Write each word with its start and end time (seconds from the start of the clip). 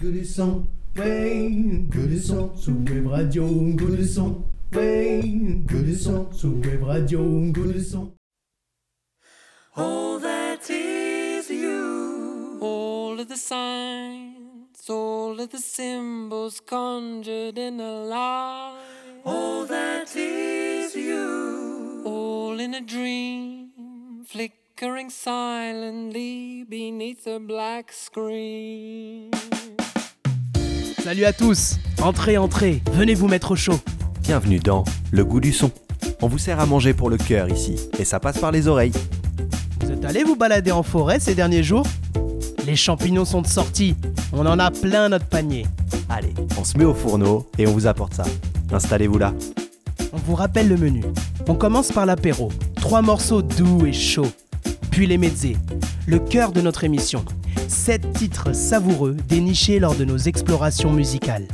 Good 0.00 0.14
de 0.14 0.24
son, 0.24 0.64
ouais, 0.96 1.50
son, 2.20 2.56
sous 2.56 2.70
web 2.70 3.08
radio, 3.08 3.48
good 3.74 3.96
de 3.96 4.04
son, 4.04 4.44
ouais, 4.72 5.20
son, 5.96 6.28
sous 6.30 6.52
web 6.64 6.84
radio, 6.84 7.52
son. 7.80 8.12
All 9.74 10.20
that 10.20 10.70
is 10.70 11.50
you. 11.50 12.58
All 12.60 13.18
of 13.18 13.26
the 13.26 13.36
signs, 13.36 14.88
all 14.88 15.40
of 15.40 15.50
the 15.50 15.58
symbols 15.58 16.60
conjured 16.60 17.58
in 17.58 17.80
a 17.80 18.04
lie. 18.04 18.78
All 19.24 19.66
that 19.66 20.14
is 20.14 20.94
you. 20.94 22.04
All 22.04 22.60
in 22.60 22.72
a 22.72 22.80
dream, 22.80 23.70
flickering 24.24 25.10
silently 25.10 26.62
beneath 26.62 27.26
a 27.26 27.40
black 27.40 27.92
screen. 27.92 29.32
Salut 31.02 31.24
à 31.24 31.32
tous 31.32 31.76
Entrez, 32.02 32.36
entrez, 32.36 32.82
venez 32.92 33.14
vous 33.14 33.28
mettre 33.28 33.52
au 33.52 33.56
chaud. 33.56 33.78
Bienvenue 34.22 34.58
dans 34.58 34.84
Le 35.10 35.24
goût 35.24 35.40
du 35.40 35.52
son. 35.52 35.70
On 36.20 36.28
vous 36.28 36.38
sert 36.38 36.60
à 36.60 36.66
manger 36.66 36.92
pour 36.92 37.08
le 37.08 37.16
cœur 37.16 37.48
ici, 37.48 37.76
et 37.98 38.04
ça 38.04 38.20
passe 38.20 38.38
par 38.38 38.50
les 38.50 38.68
oreilles. 38.68 38.92
Vous 39.80 39.92
êtes 39.92 40.04
allés 40.04 40.24
vous 40.24 40.36
balader 40.36 40.72
en 40.72 40.82
forêt 40.82 41.20
ces 41.20 41.34
derniers 41.34 41.62
jours? 41.62 41.86
Les 42.66 42.76
champignons 42.76 43.24
sont 43.24 43.42
de 43.42 43.46
sortie, 43.46 43.94
on 44.32 44.44
en 44.44 44.58
a 44.58 44.70
plein 44.70 45.08
notre 45.08 45.26
panier. 45.26 45.66
Allez, 46.08 46.34
on 46.58 46.64
se 46.64 46.76
met 46.76 46.84
au 46.84 46.94
fourneau 46.94 47.48
et 47.58 47.66
on 47.66 47.72
vous 47.72 47.86
apporte 47.86 48.14
ça. 48.14 48.24
Installez-vous 48.72 49.18
là. 49.18 49.32
On 50.12 50.18
vous 50.18 50.34
rappelle 50.34 50.68
le 50.68 50.76
menu. 50.76 51.04
On 51.46 51.54
commence 51.54 51.92
par 51.92 52.06
l'apéro, 52.06 52.50
trois 52.76 53.02
morceaux 53.02 53.42
doux 53.42 53.86
et 53.86 53.92
chauds. 53.92 54.32
Puis 54.90 55.06
les 55.06 55.16
mezzés, 55.16 55.56
le 56.06 56.18
cœur 56.18 56.52
de 56.52 56.60
notre 56.60 56.84
émission. 56.84 57.24
Sept 57.68 58.14
titres 58.14 58.54
savoureux 58.54 59.14
dénichés 59.28 59.78
lors 59.78 59.94
de 59.94 60.06
nos 60.06 60.16
explorations 60.16 60.90
musicales. 60.90 61.46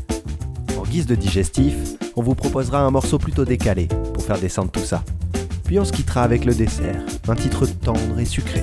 En 0.78 0.84
guise 0.84 1.06
de 1.06 1.16
digestif, 1.16 1.74
on 2.14 2.22
vous 2.22 2.36
proposera 2.36 2.78
un 2.82 2.90
morceau 2.92 3.18
plutôt 3.18 3.44
décalé 3.44 3.88
pour 4.12 4.22
faire 4.22 4.38
descendre 4.38 4.70
tout 4.70 4.84
ça. 4.84 5.02
Puis 5.64 5.80
on 5.80 5.84
se 5.84 5.92
quittera 5.92 6.22
avec 6.22 6.44
le 6.44 6.54
dessert, 6.54 7.02
un 7.26 7.34
titre 7.34 7.66
tendre 7.66 8.20
et 8.20 8.24
sucré. 8.26 8.62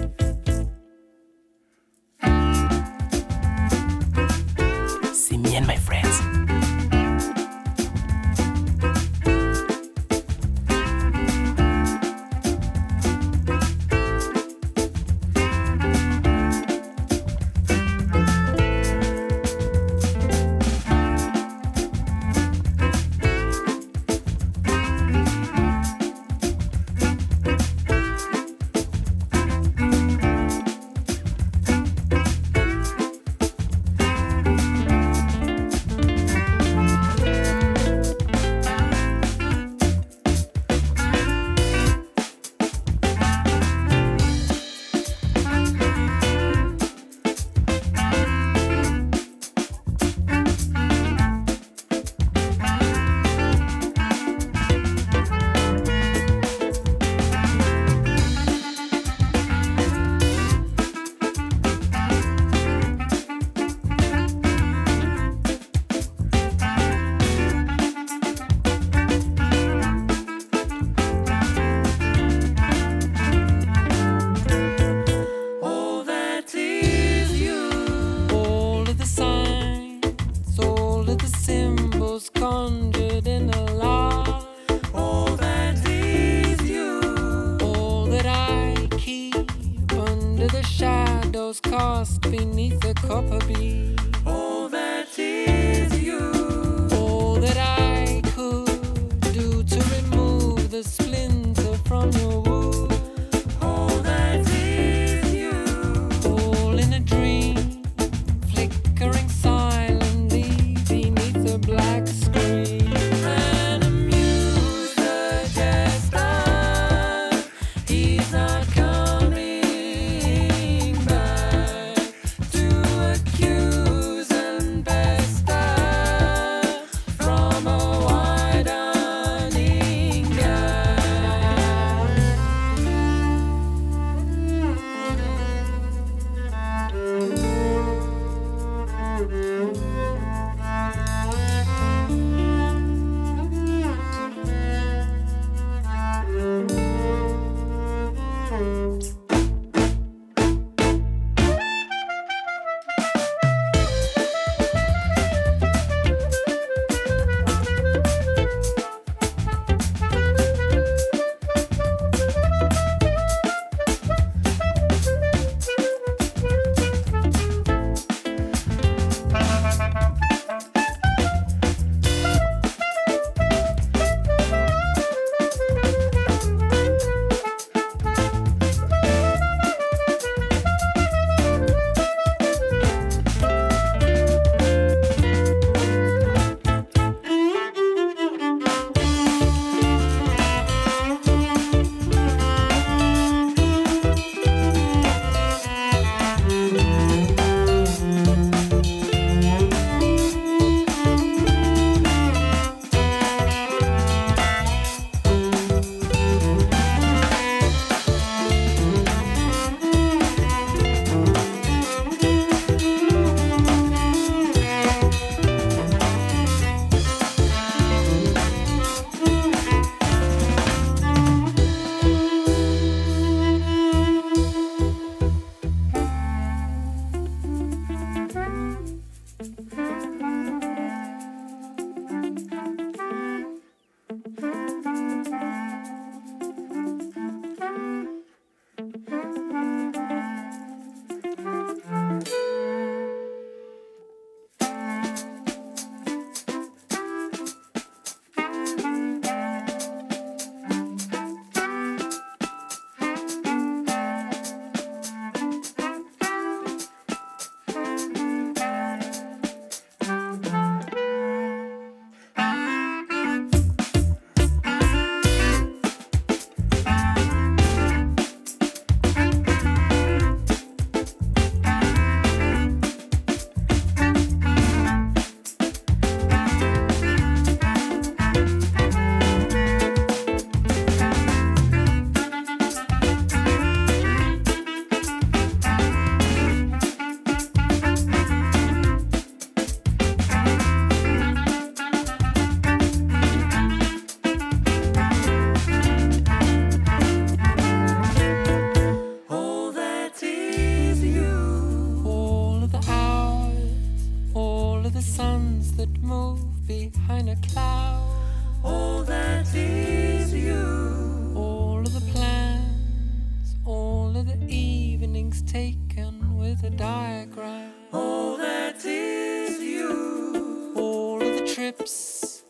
lips. 321.71 322.43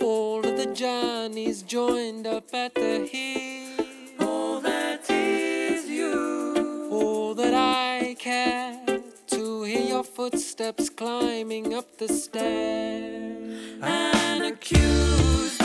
All 0.00 0.38
of 0.46 0.56
the 0.56 0.66
Johnnies 0.72 1.62
joined 1.62 2.26
up 2.26 2.54
at 2.54 2.74
the 2.74 3.08
hip. 3.10 3.86
All 4.20 4.60
that 4.60 5.10
is 5.10 5.88
you. 5.88 6.88
All 6.90 7.34
that 7.34 7.54
I 7.54 8.14
care 8.18 9.00
to 9.28 9.62
hear 9.64 9.86
your 9.94 10.04
footsteps 10.04 10.90
climbing 10.90 11.74
up 11.74 11.98
the 11.98 12.08
stairs. 12.08 13.80
And 13.82 14.44
accused. 14.44 15.61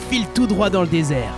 file 0.00 0.26
tout 0.34 0.46
droit 0.46 0.70
dans 0.70 0.82
le 0.82 0.88
désert. 0.88 1.34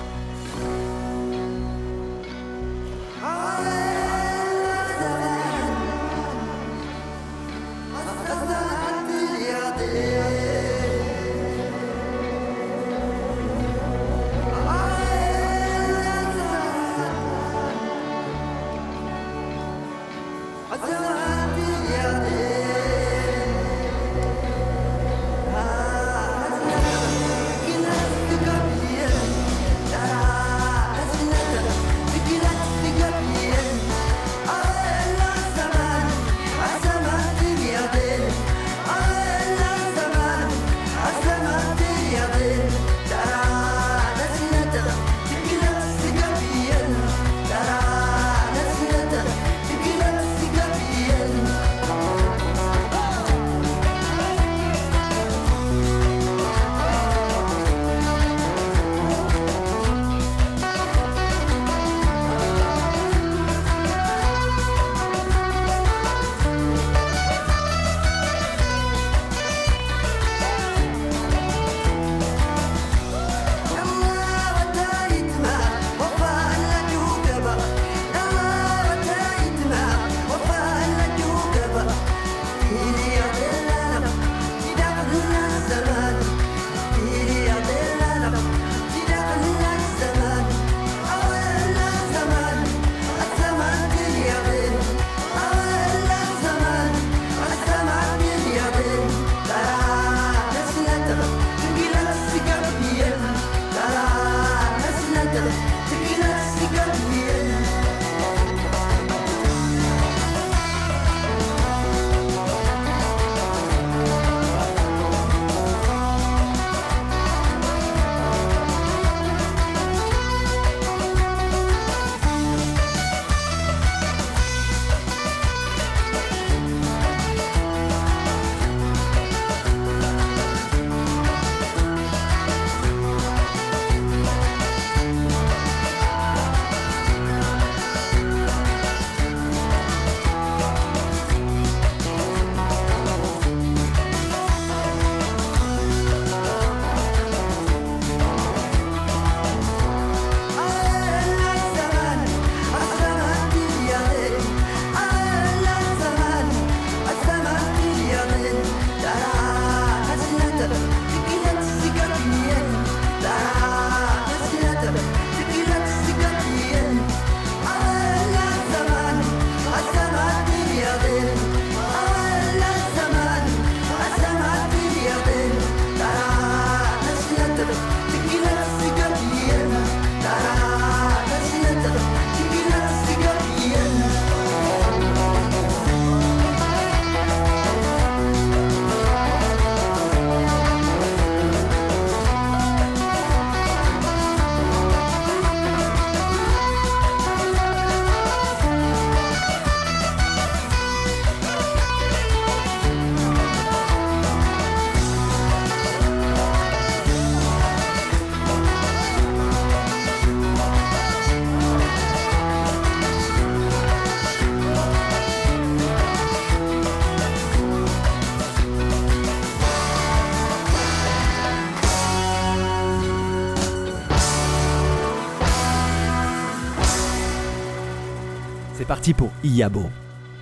Parti 228.92 229.14
pour 229.14 229.30
Iyabo, 229.42 229.88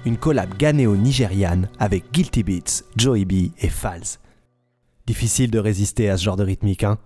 une 0.05 0.17
collab 0.17 0.57
ghanéo-nigériane 0.59 1.69
avec 1.79 2.11
Guilty 2.13 2.43
Beats, 2.43 2.83
Joey 2.97 3.25
B 3.25 3.53
et 3.61 3.69
Falz. 3.69 4.19
Difficile 5.07 5.53
de 5.53 5.61
résister 5.61 6.11
à 6.11 6.17
ce 6.17 6.25
genre 6.25 6.35
de 6.37 6.43
rythmique, 6.43 6.83
hein. 6.83 6.99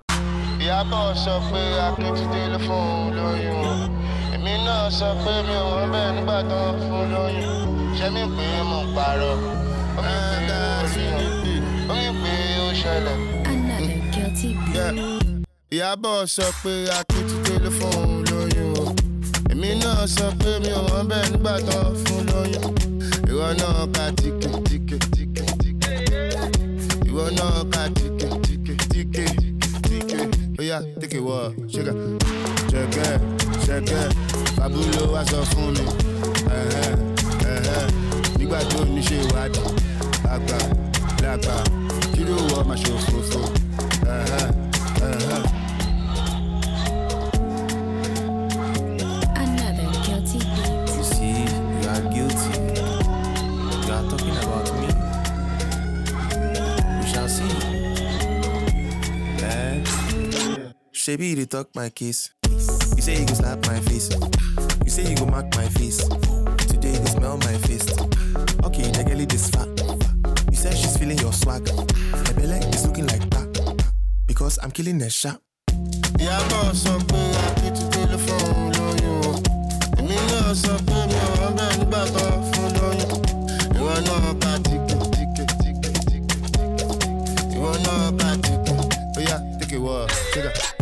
Another 13.45 14.01
guilty 14.13 14.57
beat. 14.65 15.35
ìyábọ̀ 15.75 16.27
sọ 16.27 16.47
pé 16.63 16.75
èmi 19.65 19.75
náà 19.85 20.07
sọ 20.07 20.25
pé 20.45 20.51
mi 20.63 20.69
ò 20.69 20.83
rán 20.93 21.09
bẹ́ẹ̀ 21.09 21.29
nígbà 21.33 21.53
ń 21.69 21.95
fún 22.03 22.21
lóyún. 22.31 22.73
Ìwọ 23.31 23.47
náà 23.61 23.81
ka 23.95 24.05
tíkè 24.21 24.49
tíkè 24.69 24.97
tíkè 25.15 25.45
tíkè 25.61 25.93
ìwọ 27.09 27.25
náà 27.39 27.57
ka 27.73 27.83
tíkè 27.97 28.29
tíkè 28.45 28.75
tíkè 28.93 29.25
tíkè 29.89 30.19
oya 30.61 30.79
tíkè 31.01 31.19
wọ 31.29 31.37
ṣẹkẹ 31.73 31.93
ṣẹkẹ 32.71 33.07
ṣẹkẹ 33.67 34.01
fabulo 34.57 35.03
wá 35.15 35.21
sọ 35.31 35.39
fún 35.51 35.69
mi. 35.77 35.85
Nígbà 38.39 38.59
tó 38.71 38.79
ní 38.95 39.01
ṣe 39.09 39.17
ìwádìí 39.25 39.69
àgbà 40.35 40.59
làgbà 41.23 41.57
kí 42.13 42.21
ló 42.29 42.37
wọ 42.51 42.59
ṣe 42.83 42.91
òfófó 42.99 43.41
Shebi, 61.05 61.29
you 61.29 61.37
dey 61.37 61.45
talk 61.45 61.69
my 61.77 61.91
case. 61.91 62.31
You 62.49 63.03
say 63.03 63.21
you 63.21 63.27
go 63.27 63.35
slap 63.35 63.61
my 63.67 63.79
face. 63.81 64.09
You 64.85 64.91
say 64.91 65.03
you 65.11 65.15
go 65.17 65.27
mark 65.27 65.55
my 65.55 65.69
face. 65.77 65.99
Today 66.65 66.93
you 66.97 67.07
smell 67.13 67.37
my 67.45 67.59
face. 67.69 67.85
Okay, 68.65 68.91
girl 69.05 69.21
this 69.29 69.51
fat. 69.51 69.69
You 70.51 70.57
said 70.57 70.73
she's 70.75 70.97
feeling 70.97 71.19
your 71.19 71.35
swag. 71.35 71.67
Belly 72.37 72.57
is 72.73 72.87
looking 72.87 73.07
like 73.09 73.29
that. 73.37 73.85
Because 74.27 74.59
I'm 74.63 74.71
killing 74.71 74.97
the 74.97 75.11
shot. 75.11 75.43
ìyábọ̀ 76.19 76.73
sọ 76.83 76.95
pé 77.11 77.21
akíntúndé 77.47 78.03
ló 78.13 78.19
fún 78.25 78.43
un 78.57 78.73
lóyún 78.77 79.21
o 79.29 79.33
èmi 80.01 80.17
náà 80.31 80.55
sọ 80.63 80.73
pé 80.87 80.97
mi 81.11 81.17
ò 81.29 81.31
rán 81.41 81.53
bẹ́ẹ̀ 81.59 81.77
nígbà 81.79 82.01
ń 82.05 82.43
fún 82.51 82.69
lóyún 82.77 83.21
ìwọ 83.77 83.93
náà 84.07 84.31
ka 84.43 84.53
tíkè 84.67 84.97
tíkè 85.15 85.45
tíkè 85.61 85.91
tíkè 86.09 86.19
ìwọ 87.57 87.71
náà 87.85 88.05
ka 88.21 88.29
tíkè 88.45 88.73
bóyá 89.15 89.37
tíkè 89.59 89.77
wọ 89.85 89.95
ṣúgà. 90.33 90.74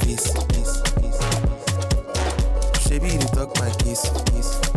Face. 0.00 0.32
Shebi, 2.84 3.12
you 3.12 3.28
talk 3.34 3.58
my 3.58 3.70
case. 3.82 4.67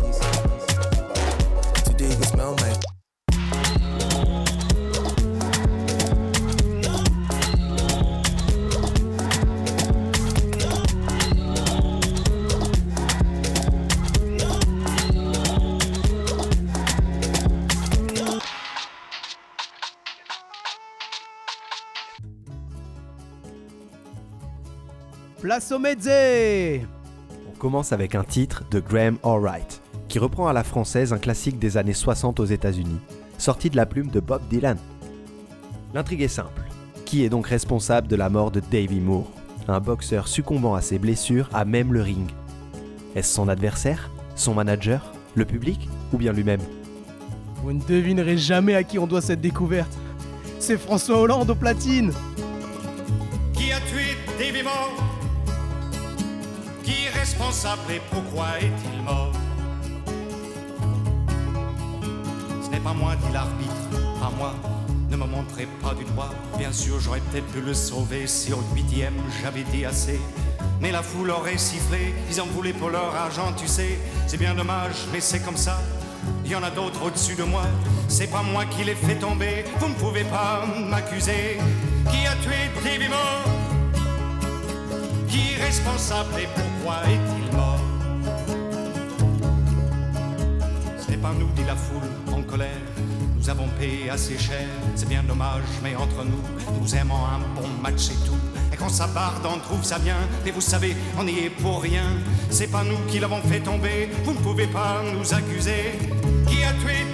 Place 25.52 25.74
au 25.74 25.80
Medze 25.80 26.88
On 27.50 27.58
commence 27.60 27.92
avec 27.92 28.16
un 28.16 28.24
titre 28.24 28.64
de 28.72 28.80
Graham 28.80 29.18
Allwright, 29.22 29.82
qui 30.08 30.18
reprend 30.18 30.48
à 30.48 30.54
la 30.54 30.64
française 30.64 31.12
un 31.12 31.18
classique 31.18 31.60
des 31.60 31.76
années 31.76 31.92
60 31.92 32.40
aux 32.40 32.46
États-Unis, 32.46 33.02
sorti 33.38 33.70
de 33.70 33.76
la 33.76 33.86
plume 33.86 34.08
de 34.08 34.22
Bob 34.22 34.42
Dylan. 34.50 34.78
L'intrigue 35.94 36.22
est 36.22 36.30
simple. 36.30 36.62
Qui 37.04 37.26
est 37.26 37.30
donc 37.30 37.48
responsable 37.48 38.08
de 38.08 38.16
la 38.16 38.30
mort 38.30 38.52
de 38.52 38.62
Davy 38.62 39.02
Moore, 39.02 39.30
un 39.68 39.82
boxeur 39.82 40.30
succombant 40.30 40.74
à 40.74 40.80
ses 40.80 41.00
blessures 41.00 41.50
à 41.52 41.66
même 41.66 41.92
le 41.92 42.02
ring? 42.02 42.30
Est-ce 43.18 43.34
son 43.34 43.50
adversaire 43.50 44.10
Son 44.38 44.54
manager 44.54 45.12
Le 45.36 45.44
public 45.44 45.90
Ou 46.14 46.18
bien 46.18 46.32
lui-même? 46.32 46.62
Vous 47.62 47.74
ne 47.74 47.84
devinerez 47.84 48.38
jamais 48.38 48.76
à 48.76 48.84
qui 48.84 48.98
on 49.00 49.06
doit 49.06 49.20
cette 49.20 49.42
découverte. 49.42 49.98
C'est 50.60 50.78
François 50.78 51.20
Hollande 51.20 51.50
au 51.50 51.56
platine 51.56 52.14
Qui 53.54 53.74
a 53.74 53.82
tué 53.82 54.16
Davy 54.40 54.64
Moore? 54.64 55.21
Responsable 57.22 57.92
et 57.92 58.02
pourquoi 58.10 58.48
est-il 58.60 59.00
mort 59.04 59.32
Ce 62.64 62.70
n'est 62.72 62.80
pas 62.80 62.94
moi, 62.94 63.16
dit 63.16 63.32
l'arbitre, 63.32 63.90
pas 64.20 64.32
moi. 64.36 64.56
Ne 65.12 65.18
me 65.18 65.26
montrez 65.26 65.68
pas 65.84 65.94
du 65.94 66.04
doigt. 66.06 66.32
Bien 66.58 66.72
sûr, 66.72 67.00
j'aurais 67.00 67.20
peut-être 67.20 67.46
pu 67.54 67.62
le 67.62 67.76
sauver 67.76 68.26
si 68.26 68.52
au 68.54 68.64
huitième 68.74 69.14
j'avais 69.44 69.64
dit 69.66 69.86
assez. 69.86 70.20
Mais 70.80 70.92
la 70.92 71.04
foule 71.04 71.30
aurait 71.30 71.60
sifflé, 71.60 72.16
ils 72.32 72.42
en 72.42 72.48
voulaient 72.48 72.74
pour 72.74 72.90
leur 72.90 73.14
argent, 73.14 73.54
tu 73.56 73.68
sais. 73.68 74.00
C'est 74.26 74.38
bien 74.38 74.56
dommage, 74.56 74.96
mais 75.14 75.22
c'est 75.22 75.42
comme 75.46 75.58
ça. 75.58 75.78
Il 76.44 76.50
y 76.52 76.56
en 76.56 76.64
a 76.64 76.72
d'autres 76.72 77.06
au-dessus 77.06 77.36
de 77.36 77.44
moi. 77.44 77.66
C'est 78.08 78.32
pas 78.32 78.42
moi 78.42 78.66
qui 78.66 78.84
les 78.84 78.96
fait 78.96 79.20
tomber. 79.20 79.66
Vous 79.80 79.90
ne 79.90 79.94
pouvez 79.94 80.24
pas 80.24 80.66
m'accuser. 80.90 81.60
Qui 82.10 82.26
a 82.26 82.34
tué 82.42 82.72
Davy 82.84 83.10
Moore? 83.10 83.61
Qui 85.32 85.54
est 85.54 85.64
responsable 85.64 86.34
et 86.42 86.48
pourquoi 86.54 86.98
est-il 87.06 87.56
mort 87.56 87.80
Ce 91.00 91.10
n'est 91.10 91.16
pas 91.16 91.32
nous, 91.40 91.48
dit 91.56 91.64
la 91.66 91.78
foule 91.78 92.36
en 92.36 92.42
colère. 92.42 92.68
Nous 93.38 93.50
avons 93.50 93.70
payé 93.80 94.10
assez 94.10 94.38
cher, 94.38 94.68
c'est 94.94 95.08
bien 95.08 95.24
dommage, 95.24 95.64
mais 95.82 95.96
entre 95.96 96.26
nous, 96.26 96.44
nous 96.82 96.96
aimons 96.98 97.16
un 97.16 97.40
bon 97.56 97.68
match 97.82 98.10
et 98.10 98.26
tout. 98.26 98.38
Et 98.74 98.76
quand 98.76 98.90
ça 98.90 99.08
barde, 99.08 99.46
on 99.46 99.58
trouve 99.60 99.86
ça 99.86 100.00
bien, 100.00 100.18
mais 100.44 100.52
vous 100.52 100.60
savez, 100.60 100.98
on 101.18 101.26
y 101.26 101.46
est 101.46 101.50
pour 101.50 101.82
rien. 101.82 102.04
C'est 102.50 102.68
pas 102.68 102.84
nous 102.84 103.00
qui 103.08 103.20
l'avons 103.20 103.42
fait 103.42 103.62
tomber, 103.62 104.10
vous 104.26 104.34
ne 104.34 104.40
pouvez 104.40 104.68
pas 104.68 105.02
nous 105.14 105.34
accuser. 105.34 105.98
Qui 106.46 106.62
a 106.62 106.74
tué 106.74 107.06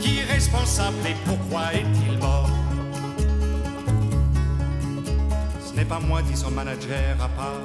Qui 0.00 0.20
est 0.20 0.24
responsable 0.24 0.96
et 1.06 1.14
pourquoi 1.26 1.74
est-il 1.74 2.18
mort 2.18 2.48
pas 5.84 6.00
moi, 6.00 6.22
dit 6.22 6.36
son 6.36 6.50
manager 6.50 7.16
à 7.20 7.28
part, 7.28 7.62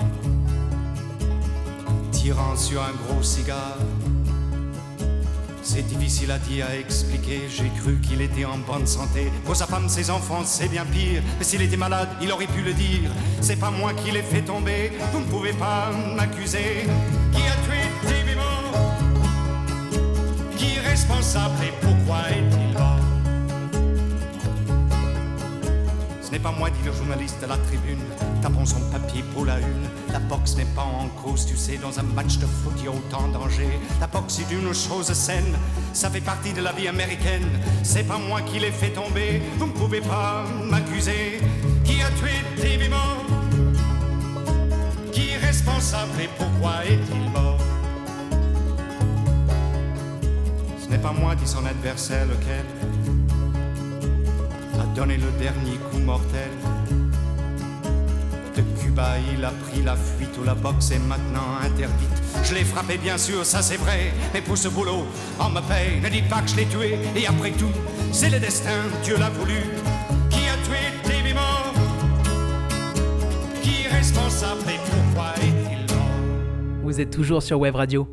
tirant 2.12 2.56
sur 2.56 2.82
un 2.82 2.92
gros 2.92 3.22
cigare. 3.22 3.78
C'est 5.62 5.82
difficile 5.82 6.32
à 6.32 6.38
dire, 6.38 6.68
à 6.68 6.76
expliquer. 6.78 7.42
J'ai 7.50 7.70
cru 7.82 8.00
qu'il 8.00 8.22
était 8.22 8.46
en 8.46 8.60
bonne 8.60 8.86
santé. 8.86 9.32
Pour 9.44 9.56
sa 9.56 9.66
femme, 9.66 9.90
ses 9.90 10.10
enfants, 10.10 10.44
c'est 10.46 10.68
bien 10.68 10.86
pire. 10.86 11.22
Mais 11.40 11.44
s'il 11.44 11.62
était 11.62 11.76
malade, 11.76 12.08
il 12.22 12.32
aurait 12.32 12.48
pu 12.48 12.62
le 12.62 12.74
dire. 12.74 13.10
C'est 13.42 13.60
pas 13.60 13.72
moi 13.72 13.92
qui 13.94 14.12
l'ai 14.12 14.22
fait 14.22 14.44
tomber. 14.44 14.92
Vous 15.12 15.20
ne 15.20 15.26
pouvez 15.26 15.54
pas 15.54 15.90
m'accuser. 16.16 16.86
Qui 17.34 17.42
a 17.42 17.56
tué 17.66 17.82
Qui 20.56 20.76
est 20.76 20.88
responsable 20.88 21.56
et 21.64 21.74
pourquoi 21.82 22.30
est-il 22.30 22.65
n'est 26.36 26.42
pas 26.42 26.52
moi, 26.52 26.70
dit 26.70 26.86
le 26.86 26.92
journaliste 26.92 27.42
à 27.44 27.48
la 27.48 27.56
tribune, 27.56 28.04
tapons 28.42 28.66
son 28.66 28.82
papier 28.92 29.24
pour 29.34 29.46
la 29.46 29.58
une. 29.58 29.88
La 30.12 30.20
boxe 30.20 30.58
n'est 30.58 30.72
pas 30.76 30.84
en 30.84 31.08
cause, 31.24 31.46
tu 31.46 31.56
sais, 31.56 31.78
dans 31.78 31.98
un 31.98 32.04
match 32.04 32.38
de 32.40 32.46
foot, 32.46 32.74
il 32.80 32.86
y 32.86 32.88
a 32.88 32.92
autant 32.92 33.30
de 33.30 33.34
danger. 33.34 33.80
La 34.02 34.08
boxe 34.08 34.40
est 34.40 34.54
une 34.54 34.74
chose 34.74 35.14
saine, 35.14 35.56
ça 35.94 36.10
fait 36.10 36.20
partie 36.20 36.52
de 36.52 36.62
la 36.62 36.74
vie 36.74 36.90
américaine. 36.90 37.48
C'est 37.84 38.04
pas 38.04 38.18
moi 38.18 38.42
qui 38.42 38.60
l'ai 38.60 38.72
fait 38.72 38.90
tomber, 38.90 39.42
vous 39.58 39.68
ne 39.68 39.72
pouvez 39.72 40.02
pas 40.02 40.44
m'accuser. 40.70 41.40
Qui 41.86 42.02
a 42.02 42.10
tué 42.20 42.44
Davy 42.58 42.90
Qui 45.14 45.30
est 45.30 45.38
responsable 45.38 46.20
et 46.22 46.30
pourquoi 46.38 46.84
est-il 46.86 47.30
mort? 47.32 47.60
Ce 50.84 50.90
n'est 50.90 50.98
pas 50.98 51.14
moi, 51.14 51.34
dit 51.36 51.48
son 51.48 51.66
adversaire, 51.66 52.26
lequel? 52.26 52.85
a 54.80 54.86
donné 54.96 55.18
le 55.18 55.32
dernier 55.40 55.78
coup 55.92 56.00
mortel. 56.00 56.50
De 58.56 58.62
Cuba, 58.82 59.16
il 59.34 59.44
a 59.44 59.52
pris 59.52 59.82
la 59.84 59.96
fuite 59.96 60.38
où 60.42 60.46
la 60.46 60.56
boxe 60.56 60.92
est 60.92 61.00
maintenant 61.00 61.58
interdite. 61.62 62.22
Je 62.44 62.54
l'ai 62.54 62.64
frappé, 62.64 62.98
bien 62.98 63.18
sûr, 63.18 63.46
ça 63.46 63.62
c'est 63.62 63.76
vrai, 63.78 64.14
mais 64.34 64.42
pour 64.42 64.58
ce 64.58 64.70
boulot, 64.70 65.06
on 65.40 65.50
me 65.50 65.60
paye. 65.62 66.00
Ne 66.02 66.10
dites 66.10 66.30
pas 66.30 66.42
que 66.42 66.50
je 66.50 66.56
l'ai 66.56 66.66
tué, 66.66 66.98
et 67.16 67.28
après 67.28 67.52
tout, 67.52 67.72
c'est 68.12 68.30
le 68.30 68.40
destin, 68.40 68.70
Dieu 69.04 69.18
l'a 69.18 69.30
voulu. 69.30 69.60
Qui 70.30 70.40
a 70.48 70.56
tué 70.64 71.10
les 71.10 71.22
vivants 71.28 71.74
Qui 73.62 73.86
est 73.86 73.90
responsable 73.90 74.62
et 74.70 74.80
pourquoi 74.90 75.34
est-il 75.38 75.94
mort? 75.94 76.82
Vous 76.84 77.02
êtes 77.02 77.12
toujours 77.12 77.44
sur 77.44 77.60
Web 77.60 77.76
Radio. 77.76 78.08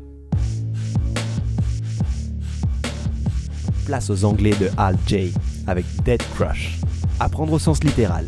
Place 3.85 4.09
aux 4.09 4.25
Anglais 4.25 4.55
de 4.59 4.69
Al 4.77 4.97
J 5.07 5.33
avec 5.67 5.85
Dead 6.03 6.21
Crush. 6.35 6.79
Apprendre 7.19 7.53
au 7.53 7.59
sens 7.59 7.83
littéral. 7.83 8.27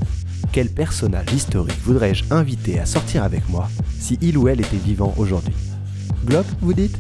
Quel 0.52 0.70
personnage 0.70 1.32
historique 1.34 1.80
voudrais-je 1.84 2.24
inviter 2.32 2.80
à 2.80 2.86
sortir 2.86 3.24
avec 3.24 3.48
moi 3.50 3.68
si 4.00 4.18
il 4.22 4.38
ou 4.38 4.48
elle 4.48 4.62
était 4.62 4.78
vivant 4.78 5.14
aujourd'hui? 5.18 5.56
Glop, 6.26 6.46
vous 6.62 6.74
dites? 6.74 6.98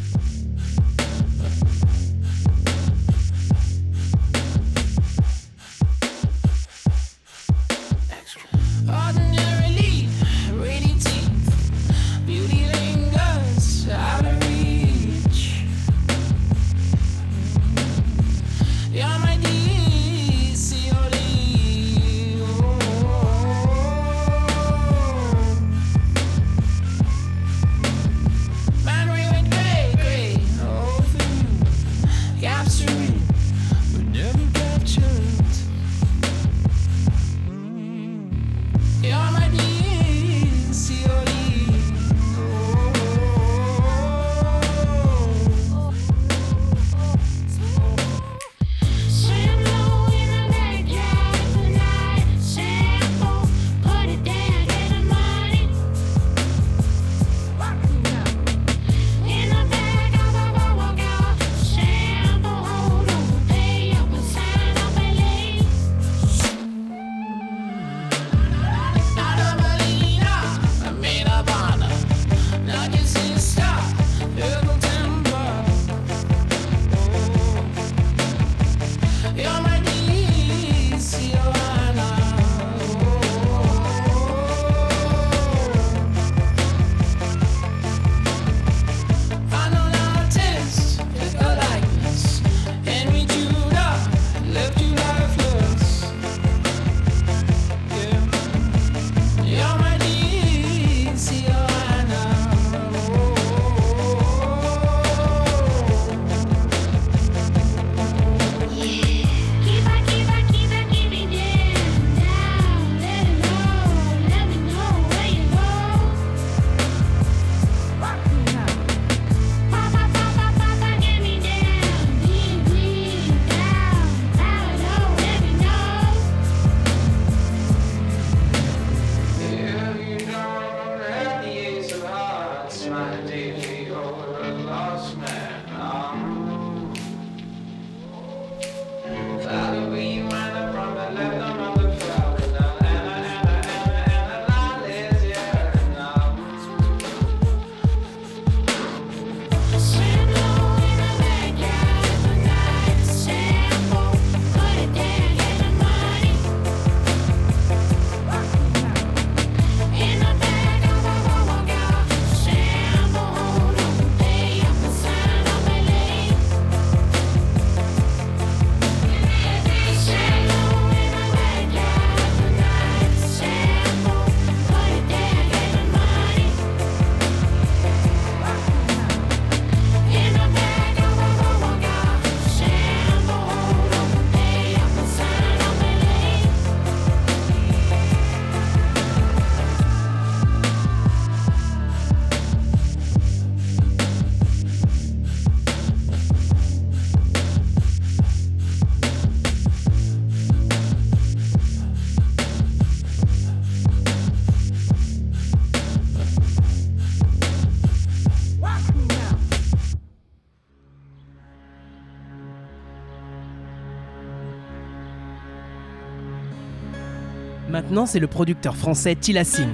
c'est 218.05 218.19
le 218.19 218.27
producteur 218.27 218.75
français 218.75 219.15
Tilassin, 219.15 219.69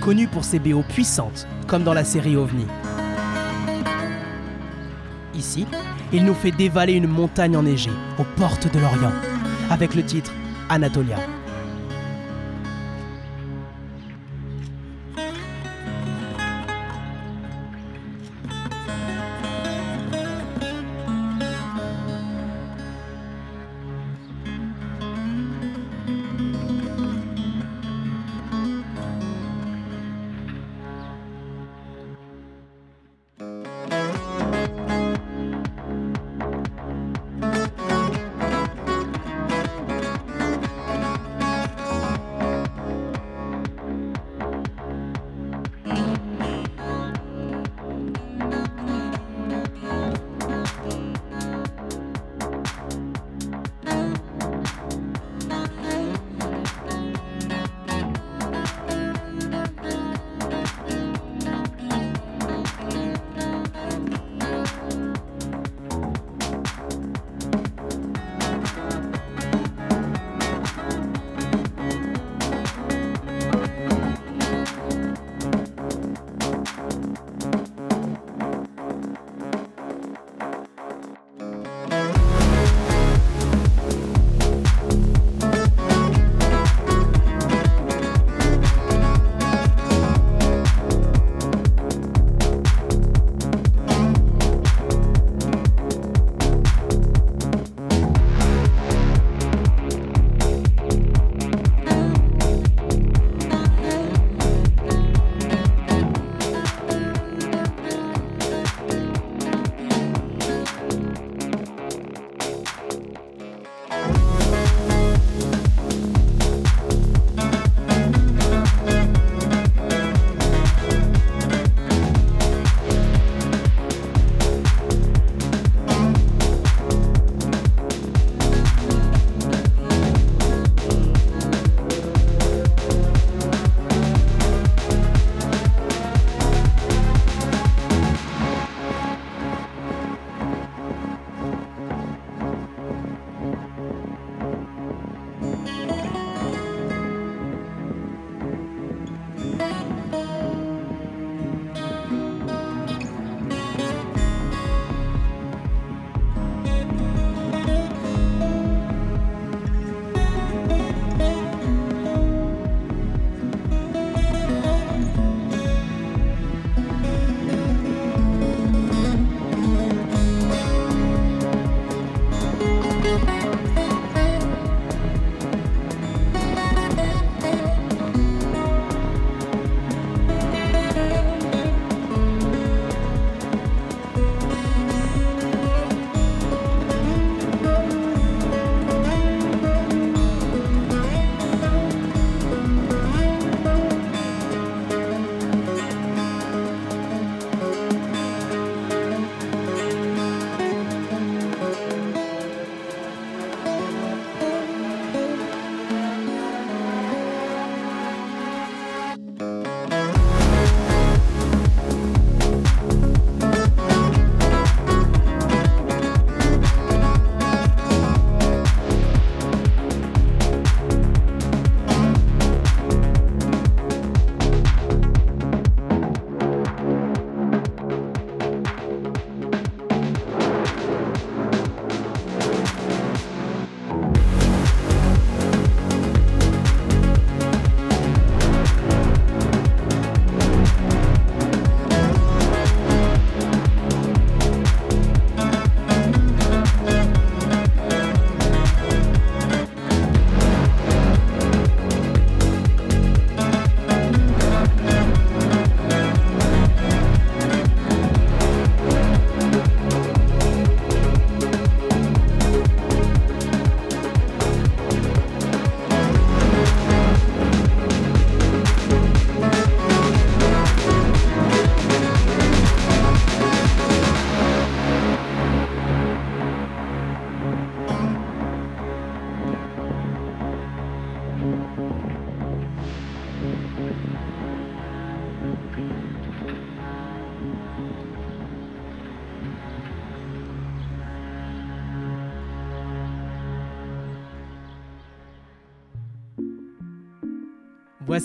connu 0.00 0.28
pour 0.28 0.44
ses 0.44 0.60
BO 0.60 0.84
puissantes, 0.88 1.48
comme 1.66 1.82
dans 1.82 1.92
la 1.92 2.04
série 2.04 2.36
OVNI. 2.36 2.66
Ici, 5.34 5.66
il 6.12 6.24
nous 6.24 6.34
fait 6.34 6.52
dévaler 6.52 6.92
une 6.92 7.08
montagne 7.08 7.56
enneigée, 7.56 7.90
aux 8.18 8.26
portes 8.38 8.72
de 8.72 8.78
l'Orient, 8.78 9.12
avec 9.70 9.96
le 9.96 10.04
titre 10.04 10.32
Anatolia. 10.68 11.16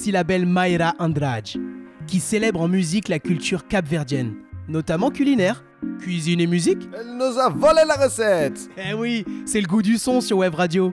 Voici 0.04 0.12
la 0.12 0.26
belle 0.26 0.46
Mayra 0.46 0.96
Andrade, 1.00 1.48
qui 2.08 2.20
célèbre 2.20 2.60
en 2.60 2.68
musique 2.68 3.08
la 3.08 3.20
culture 3.20 3.70
capverdienne, 3.70 4.34
notamment 4.68 5.12
culinaire, 5.12 5.63
cuisine 6.02 6.42
et 6.42 6.46
musique. 6.46 6.89
Elle 6.94 7.16
nous 7.16 7.39
a 7.39 7.48
volé 7.48 7.84
la 7.88 7.96
recette 7.96 8.70
Eh 8.78 8.94
oui, 8.94 9.24
c'est 9.46 9.62
le 9.62 9.66
goût 9.68 9.82
du 9.82 9.98
son 9.98 10.20
sur 10.20 10.39
Web 10.39 10.56
Radio. 10.56 10.92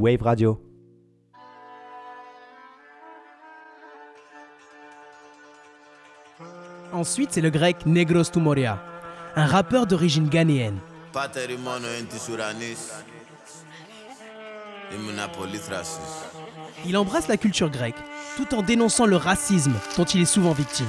Wave 0.00 0.22
Radio. 0.22 0.58
Ensuite, 6.92 7.32
c'est 7.32 7.42
le 7.42 7.50
grec 7.50 7.84
Negros 7.84 8.24
Tumoria, 8.24 8.82
un 9.36 9.46
rappeur 9.46 9.86
d'origine 9.86 10.28
ghanéenne. 10.28 10.78
Il 16.86 16.96
embrasse 16.96 17.28
la 17.28 17.36
culture 17.36 17.70
grecque 17.70 17.94
tout 18.36 18.54
en 18.54 18.62
dénonçant 18.62 19.06
le 19.06 19.16
racisme 19.16 19.74
dont 19.98 20.04
il 20.04 20.22
est 20.22 20.24
souvent 20.24 20.52
victime 20.52 20.86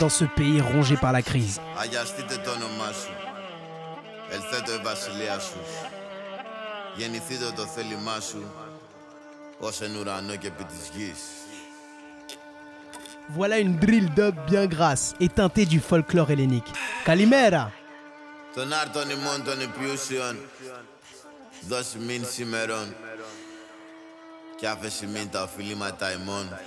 dans 0.00 0.08
ce 0.08 0.24
pays 0.24 0.60
rongé 0.60 0.96
par 0.96 1.12
la 1.12 1.22
crise. 1.22 1.60
Γεννηθείτε 6.97 7.51
το 7.55 7.65
θέλημά 7.65 8.19
σου. 8.19 8.53
Ως 9.59 9.81
εν 9.81 9.95
ουρανό 9.95 10.35
και 10.35 10.47
επί 10.47 10.63
της 10.63 10.89
γης. 10.95 11.19
Voilà 13.37 13.57
une 13.59 13.77
drill 13.79 14.07
dub 14.17 14.35
bien 14.51 14.65
grasse 14.67 15.13
et 15.19 15.29
teintée 15.29 15.65
du 15.65 15.79
folklore 15.79 16.29
hellénique. 16.31 16.71
Kalimera 17.05 17.71
Τον 18.55 18.73
άρτον 18.73 19.09
ημών 19.09 19.43
των 19.43 19.61
υπιούσιων. 19.61 20.39
Δώσει 21.67 21.97
μην 21.97 22.25
σήμερον. 22.25 22.95
Κι 24.57 24.65
άφεση 24.67 25.05
μην 25.05 25.29
τα 25.29 25.43
οφειλήματα 25.43 26.11
ημών. 26.11 26.57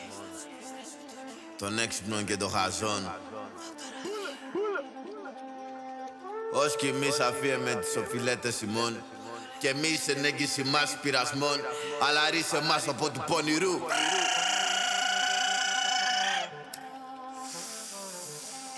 Των 1.59 1.79
έξυπνων 1.79 2.25
και 2.25 2.37
των 2.37 2.51
χαζών. 2.51 3.13
Ως 6.53 6.77
κι 6.77 6.87
εμείς 6.87 7.21
αφίεμε 7.21 7.75
τις 7.75 7.97
οφειλέτες 7.97 8.61
ημών 8.61 9.03
Και 9.62 9.70
εμείς 9.70 10.08
ενέγγιση 10.08 10.64
μας 10.64 10.98
πειρασμών 11.02 11.58
Αλλά 12.08 12.30
ρίσε 12.30 12.62
μας 12.62 12.88
από 12.88 13.10
του 13.10 13.24
πονηρού 13.28 13.80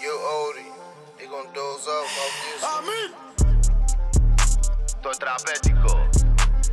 You 0.03 0.15
Odie, 0.39 0.71
he 1.19 1.25
gon' 1.33 1.47
doze 1.55 1.87
off 1.97 2.13
off 2.23 2.35
this. 2.41 2.61
Αμήν! 2.75 3.09
Το 5.01 5.09
τραπέτικο 5.21 6.09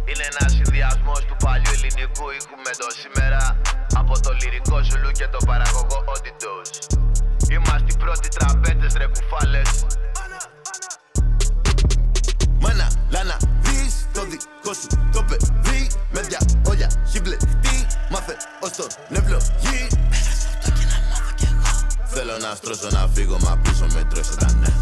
είναι 0.05 0.25
ένας 0.33 0.53
συνδυασμός 0.53 1.21
του 1.21 1.37
παλιού 1.45 1.73
ελληνικού 1.77 2.31
ήχου 2.31 2.57
με 2.67 2.73
το 2.79 2.87
σήμερα 3.03 3.61
από 3.95 4.21
το 4.21 4.33
λυρικό 4.33 4.83
ζουλού 4.83 5.11
και 5.11 5.29
το 5.29 5.39
παραγωγό 5.47 6.05
Oditos. 6.15 6.69
Είμαστε 7.51 7.87
οι 7.91 7.97
πρώτοι 7.99 8.29
τραπέτες 8.29 8.93
ρε 8.97 9.07
κουφάλες. 9.07 9.87
Μάνα, 12.61 12.91
λάνα, 13.11 13.37
δεις 13.37 13.41
το 13.41 13.41
δικό 13.41 13.50
σου 14.75 14.87
το 15.13 15.23
παιδί 15.23 15.91
Με 16.13 16.21
δια 16.21 16.39
όλια 16.69 16.91
έχει 17.07 17.21
μπλεχτεί 17.21 17.87
Μάθε 18.11 18.37
ως 18.61 18.71
τον 18.71 18.87
ευλογή 19.09 19.87
Θέλω 22.05 22.37
να 22.39 22.55
στρώσω 22.55 22.89
να 22.91 23.09
φύγω 23.15 23.39
μα 23.39 23.57
πίσω 23.57 23.87
με 23.95 24.05
τρώσε 24.11 24.37
τα 24.37 24.53
ναι 24.53 24.73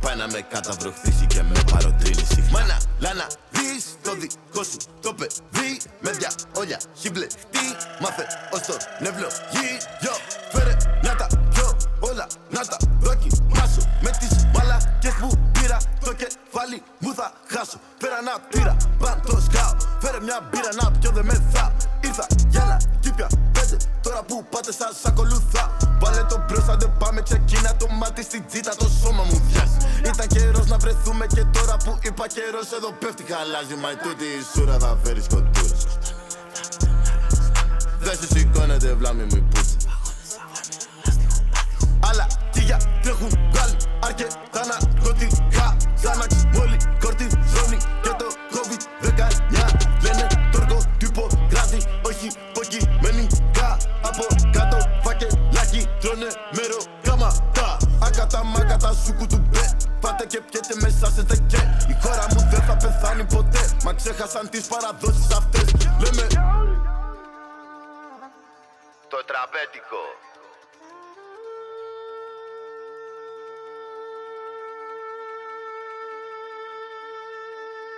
Πάει 0.00 0.16
να 0.16 0.26
με 0.26 0.40
καταβροχθήσει 0.40 1.26
και 1.26 1.42
με 1.42 1.60
παροτρύνει 1.72 2.24
συχνά 2.28 2.50
Μάνα, 2.50 2.78
λάνα, 2.98 3.26
δεις 3.50 3.84
το 4.02 4.12
δικό 4.14 4.62
σου 4.62 4.78
το 5.00 5.14
παιδί 5.14 5.80
Με 6.00 6.10
δια 6.10 6.30
όλια 6.56 6.80
έχει 6.96 7.10
μπλεχτεί 7.10 7.66
Μάθε 8.00 8.26
ως 8.54 8.60
τον 8.66 8.76
ευλογή 9.08 9.68
Yo, 10.04 10.14
φέρε 10.52 10.76
να 11.02 11.14
τα 11.16 11.26
πιω 11.50 11.76
όλα 12.00 12.26
να 12.50 12.60
τα 12.66 12.76
δοκιμάσω. 13.00 13.82
Με 14.00 14.10
τις 14.18 14.46
μαλακές 14.54 15.14
που 15.20 15.50
πήρα 15.52 15.78
το 16.04 16.12
κεφάλι 16.60 16.82
μου 16.98 17.14
θα 17.14 17.32
χάσω. 17.52 17.78
Πέρα 17.98 18.18
να 18.28 18.34
πήρα, 18.50 18.76
παν 18.98 19.22
το 19.26 19.40
σκάω 19.46 19.74
Φέρε 20.00 20.20
μια 20.20 20.38
μπύρα 20.50 20.72
να 20.80 20.90
πιω 20.90 21.10
δεν 21.10 21.24
με 21.24 21.36
θα. 21.52 21.72
Ήρθα 22.00 22.26
για 22.48 22.64
να 22.64 22.76
κύπια 23.00 23.28
πέντε 23.52 23.76
Τώρα 24.02 24.22
που 24.22 24.44
πάτε 24.50 24.72
σας 24.72 25.04
ακολουθά. 25.04 25.76
Βάλε 26.00 26.22
το 26.22 26.44
μπροστά 26.46 26.76
δεν 26.76 26.92
πάμε 26.98 27.20
ξεκίνα 27.22 27.76
το 27.76 27.86
μάτι 27.88 28.22
στην 28.22 28.42
τζίτα. 28.46 28.74
Το 28.76 28.88
σώμα 29.02 29.22
μου 29.22 29.42
διάς 29.48 29.72
Ήταν 30.10 30.26
καιρός 30.26 30.66
να 30.66 30.76
βρεθούμε 30.76 31.26
και 31.26 31.44
τώρα 31.56 31.76
που 31.84 31.98
είπα 32.02 32.26
καιρός 32.26 32.72
εδώ 32.76 32.90
πέφτει 33.00 33.24
χαλάζει 33.32 33.74
Μα 33.82 33.88
τούτη 34.02 34.24
η 34.24 34.42
σούρα 34.52 34.78
θα 34.78 34.98
φέρει 35.02 35.22
σκοτούρα. 35.22 35.76
Δεν 38.00 38.16
σου 38.18 38.26
σηκώνεται 38.32 38.92
βλάμη 38.92 39.22
μου 39.22 39.36
η 39.36 39.44
πούτσα. 39.50 39.76
Αλλά 42.08 42.26
τι 42.52 42.60
για 42.60 42.80
έχουν 43.04 43.28
βγάλει 43.52 43.76
αρκετά 44.06 44.62
ναρκωτικά 44.70 45.76
Ζάναξ, 46.02 46.34
μόλι, 46.54 46.76
κορτιζόνη 47.00 47.78
και 48.02 48.12
το 48.20 48.26
COVID-19 48.54 49.10
Λένε 50.02 50.26
τόρκο 50.52 50.78
τύπο 50.98 51.26
κράτη, 51.48 51.78
όχι 52.08 52.26
υποκειμενικά 52.48 53.76
Από 54.08 54.24
κάτω 54.52 54.78
φακελάκι 55.04 55.88
τρώνε 56.00 56.30
μέρο 56.56 56.80
κάματα 57.02 57.76
Ακατά 58.06 58.44
μάκατα 58.44 58.92
σου 58.92 59.14
κουτουμπέ 59.14 59.76
Πάτε 60.00 60.26
και 60.26 60.40
πιέτε 60.40 60.74
μέσα 60.80 61.06
σε 61.14 61.22
τεκέ 61.24 61.62
Η 61.88 61.94
χώρα 62.02 62.26
μου 62.32 62.48
δεν 62.50 62.62
θα 62.62 62.76
πεθάνει 62.76 63.24
ποτέ 63.24 63.62
Μα 63.84 63.92
ξέχασαν 63.92 64.48
τις 64.48 64.66
παραδόσεις 64.66 65.30
αυτές 65.30 65.66
Λέμε 66.02 66.26
Το 69.12 69.18
τραπέτικο 69.30 70.02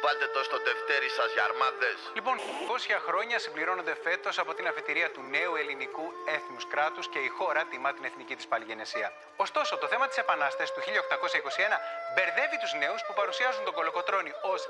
Βάλτε 0.05 0.27
το 0.35 0.43
στο 0.49 0.59
τευτέρι 0.69 1.09
σας 1.19 1.33
για 1.33 1.45
αρμάδες 1.49 1.99
Λοιπόν, 2.19 2.37
200 2.38 2.99
χρόνια 3.07 3.38
συμπληρώνονται 3.38 3.95
φέτος 4.05 4.38
από 4.38 4.55
την 4.55 4.67
αφετηρία 4.71 5.09
του 5.15 5.23
νέου 5.35 5.55
ελληνικού 5.62 6.07
έθνους 6.37 6.65
κράτους 6.73 7.09
και 7.12 7.19
η 7.19 7.29
χώρα 7.38 7.65
τιμά 7.71 7.91
την 7.93 8.05
εθνική 8.05 8.35
της 8.37 8.47
παλιγενεσία. 8.47 9.12
Ωστόσο, 9.37 9.77
το 9.77 9.87
θέμα 9.93 10.07
της 10.09 10.17
Επανάστασης 10.25 10.73
του 10.75 10.81
1821 10.81 11.77
μπερδεύει 12.15 12.59
τους 12.62 12.73
νέους 12.83 13.01
που 13.07 13.12
παρουσιάζουν 13.21 13.65
τον 13.65 13.75
Κολοκοτρώνη 13.75 14.33
ως 14.53 14.61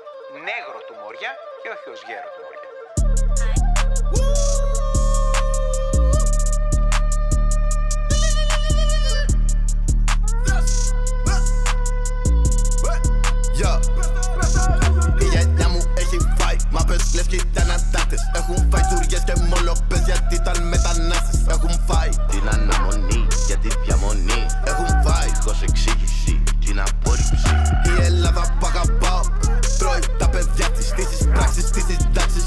νέγρο 0.47 0.79
του 0.87 0.95
Μόρια 1.01 1.31
και 1.61 1.69
όχι 1.75 1.89
ως 1.89 2.01
γέρο 2.07 2.29
του 2.35 2.41
Μόρια. 2.43 2.52
Φάει 16.93 16.99
μάπες 16.99 17.13
λες 17.15 17.27
και 17.27 17.35
ήταν 17.35 17.71
αντάτες 17.71 18.21
Έχουν 18.39 18.67
φάει 18.71 18.83
τουριές 18.89 19.23
και 19.27 19.33
μολοπές 19.49 20.01
γιατί 20.05 20.35
ήταν 20.35 20.57
μετανάστες. 20.67 21.41
Έχουν 21.55 21.73
φάει 21.87 22.09
την 22.31 22.43
αναμονή 22.53 23.27
για 23.47 23.57
τη 23.57 23.69
διαμονή. 23.83 24.41
Έχουν 24.69 24.89
φάει 25.05 25.29
χωρίς 25.43 25.61
εξήγηση 25.61 26.43
την 26.65 26.79
απόρριψη. 26.87 27.51
Η 27.89 28.03
Ελλάδα 28.09 28.41
που 28.59 28.65
αγαπάω 28.71 29.21
τρώει 29.77 30.03
τα 30.17 30.29
παιδιά 30.29 30.67
της 30.75 30.85
Στις 30.85 31.27
πράξεις, 31.33 31.65
στις 31.67 31.83
συντάξεις 31.87 32.45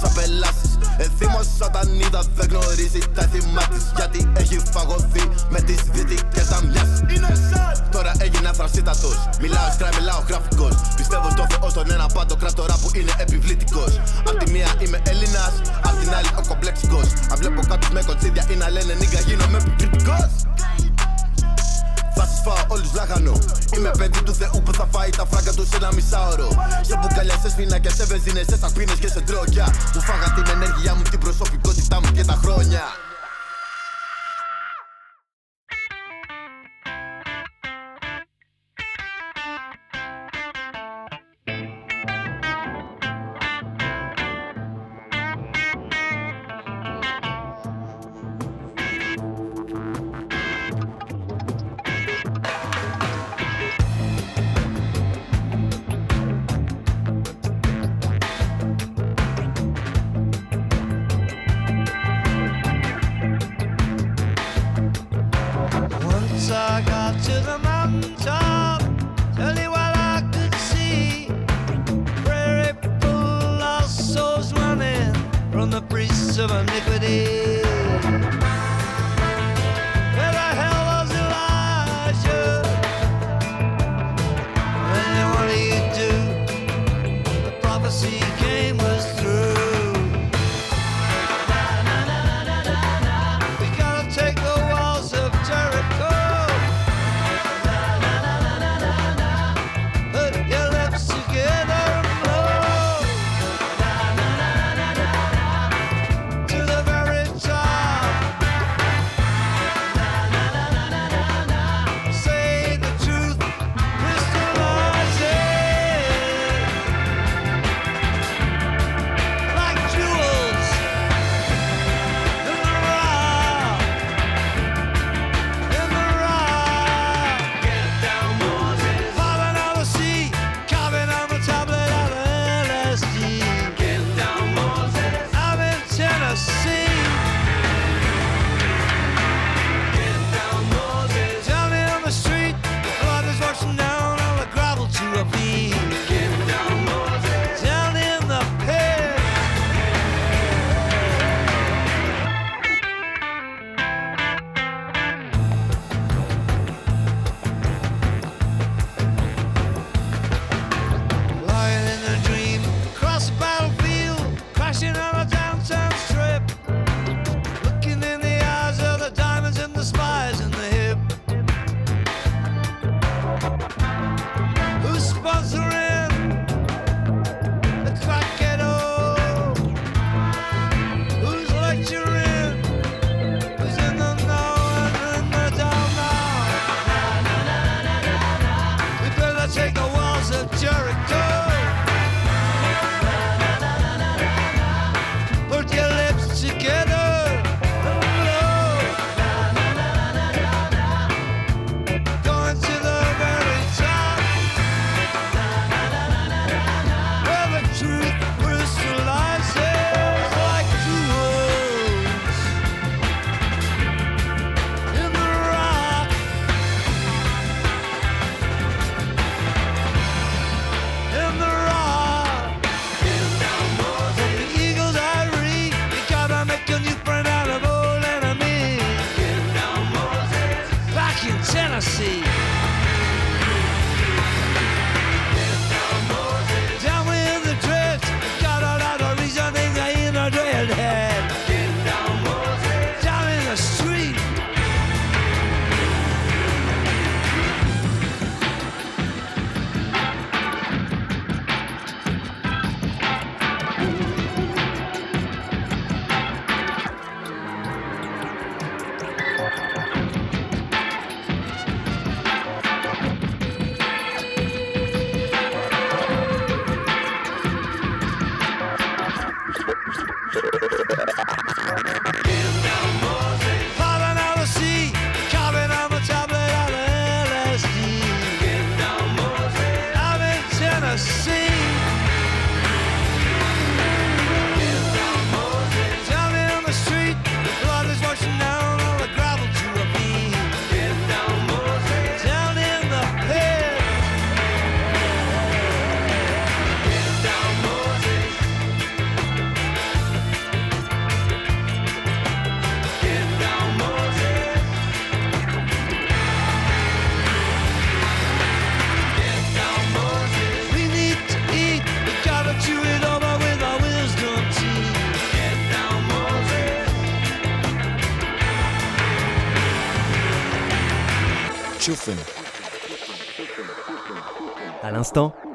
Σαν 0.00 0.12
πελάσεις 0.14 0.69
Ενθύμος 1.04 1.46
όταν 1.68 2.00
είδα 2.00 2.22
δεν 2.34 2.48
γνωρίζει 2.50 3.00
τα 3.14 3.22
θυμά 3.32 3.64
της 3.72 3.84
Γιατί 3.96 4.30
έχει 4.36 4.58
φαγωθεί 4.72 5.24
με 5.48 5.60
τις 5.60 5.80
δυτικές 5.92 6.50
αμοιάς 6.50 6.90
Τώρα 7.90 8.12
έγινα 8.18 8.52
θρασίτατος 8.52 9.28
Μιλάω 9.40 9.70
σκρά, 9.74 9.88
μιλάω 9.98 10.20
γραφικός. 10.28 10.74
Πιστεύω 10.96 11.30
στο 11.30 11.46
Θεό 11.50 11.68
στον 11.70 11.90
ένα 11.90 12.06
πάντο 12.14 12.36
κράτορα 12.36 12.74
που 12.82 12.90
είναι 12.98 13.12
επιβλητικός 13.18 14.00
Απ' 14.28 14.38
τη 14.44 14.50
μία 14.50 14.68
είμαι 14.82 15.02
Έλληνας, 15.06 15.52
απ' 15.88 15.98
την 16.00 16.14
άλλη 16.14 16.30
ο 16.40 16.42
κομπλεξικός 16.48 17.06
Αν 17.30 17.36
βλέπω 17.38 17.60
κάποιους 17.68 17.90
με 17.90 18.02
κοτσίδια 18.06 18.44
ή 18.52 18.54
να 18.54 18.70
λένε 18.70 18.94
νίγκα 18.94 19.20
γίνομαι 19.20 19.58
επικριτικός 19.58 20.30
θα 22.20 22.26
σας 22.26 22.40
φάω 22.44 22.64
όλους 22.74 22.92
λάχανο. 22.94 23.34
Είμαι 23.74 23.90
παιδί 23.98 24.22
του 24.22 24.34
Θεού 24.34 24.58
που 24.64 24.72
θα 24.72 24.86
φάει 24.92 25.10
τα 25.10 25.24
φράγκα 25.30 25.52
του 25.52 25.66
σε 25.70 25.76
ένα 25.76 25.92
μισάωρο. 25.92 26.48
Σε 26.88 26.94
μπουκαλιά, 26.98 27.36
σε 27.42 27.48
σφινάκια, 27.50 27.90
σε 27.90 28.04
βενζίνες, 28.04 28.46
σε 28.50 28.56
σαπίνες 28.62 28.98
και 29.02 29.08
σε 29.08 29.20
ντρόκια. 29.20 29.66
Μου 29.94 30.00
φάγα 30.08 30.28
την 30.36 30.46
ενέργειά 30.54 30.94
μου, 30.94 31.02
την 31.02 31.20
προσωπικότητά 31.24 31.96
μου 32.00 32.10
και 32.16 32.24
τα 32.24 32.36
χρόνια 32.42 32.82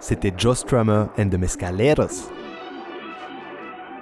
c'était 0.06 0.32
Joe 0.38 0.56
Strummer 0.56 1.08
and 1.18 1.30
the 1.30 1.34
Mescaleros. 1.34 2.30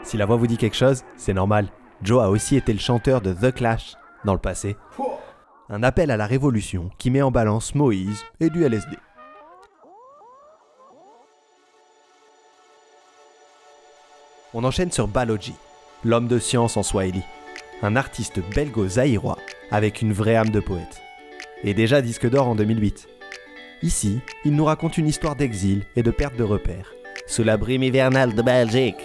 Si 0.04 0.18
la 0.18 0.26
voix 0.26 0.36
vous 0.36 0.48
dit 0.48 0.58
quelque 0.58 0.76
chose, 0.76 1.06
c'est 1.16 1.34
normal. 1.34 1.70
Joe 2.02 2.22
a 2.22 2.30
aussi 2.30 2.58
été 2.58 2.74
le 2.74 2.80
chanteur 2.80 3.22
de 3.22 3.32
The 3.32 3.54
Clash 3.54 3.96
dans 4.26 4.34
le 4.34 4.40
passé. 4.40 4.76
Un 5.70 5.82
appel 5.82 6.12
à 6.12 6.18
la 6.18 6.26
révolution 6.26 6.90
qui 6.98 7.10
met 7.10 7.22
en 7.22 7.32
balance 7.32 7.74
Moïse 7.74 8.22
et 8.42 8.50
du 8.50 8.66
LSD. 8.66 8.98
On 14.54 14.66
enchaîne 14.66 14.92
sur 14.92 15.08
Baloji, 15.08 15.56
l'homme 16.04 16.28
de 16.28 16.38
science 16.38 16.76
en 16.76 16.84
Swahili, 16.84 17.24
un 17.82 17.96
artiste 17.96 18.42
belgo-zaïrois 18.54 19.38
avec 19.72 20.02
une 20.02 20.12
vraie 20.12 20.36
âme 20.36 20.50
de 20.50 20.60
poète. 20.60 21.02
Et 21.64 21.74
déjà 21.74 22.02
disque 22.02 22.30
d'or 22.30 22.50
en 22.50 22.56
2008. 22.56 23.08
Ici, 23.84 24.22
il 24.46 24.56
nous 24.56 24.64
raconte 24.64 24.98
une 24.98 25.10
histoire 25.10 25.36
d'exil 25.36 25.84
et 25.98 26.04
de 26.04 26.10
perte 26.10 26.38
de 26.38 26.44
repères, 26.44 26.94
sous 27.28 27.44
la 27.44 27.58
brume 27.58 27.84
hivernale 27.84 28.34
de 28.34 28.42
Belgique. 28.42 28.96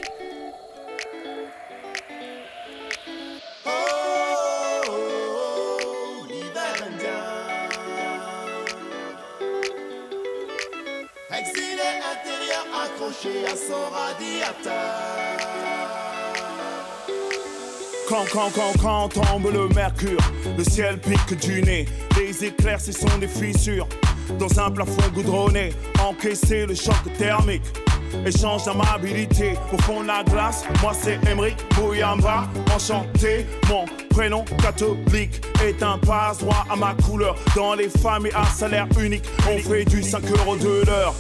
Exilé 11.37 11.89
intérieur 12.13 12.65
accroché 12.85 13.47
à 13.47 13.57
son 13.57 13.83
radiateur. 13.91 15.19
Quand, 18.09 18.25
quand, 18.33 18.51
quand, 18.55 18.73
quand 18.81 19.09
tombe 19.09 19.53
le 19.53 19.69
mercure, 19.75 20.21
le 20.57 20.63
ciel 20.63 21.01
pique 21.01 21.37
du 21.41 21.63
nez, 21.63 21.87
les 22.17 22.45
éclairs, 22.45 22.81
ce 22.81 22.93
sont 22.93 23.19
des 23.19 23.27
fissures. 23.27 23.89
Dans 24.39 24.61
un 24.61 24.71
plafond 24.71 25.09
goudronné, 25.15 25.73
encaisser 26.01 26.67
le 26.67 26.75
choc 26.75 26.97
thermique. 27.17 27.63
Échange 28.27 28.65
d'amabilité 28.65 29.55
au 29.73 29.79
fond 29.83 30.03
de 30.03 30.07
la 30.09 30.23
glace. 30.25 30.65
Moi 30.83 30.93
c'est 30.99 31.19
Emric 31.29 31.57
Bouyamba, 31.75 32.49
enchanté. 32.75 33.47
Mon 33.69 33.85
prénom 34.11 34.45
catholique 34.63 35.41
est 35.63 35.83
un 35.83 35.99
passe 35.99 36.39
droit 36.39 36.65
à 36.71 36.77
ma 36.77 36.95
couleur. 37.07 37.37
Dans 37.55 37.75
les 37.75 37.89
familles 37.89 38.33
à 38.35 38.47
salaire 38.47 38.89
unique, 39.01 39.25
on 39.51 39.59
fait 39.59 39.85
du 39.85 40.03
5 40.03 40.23
euros 40.31 40.57
de 40.57 40.85
l'heure. 40.87 41.15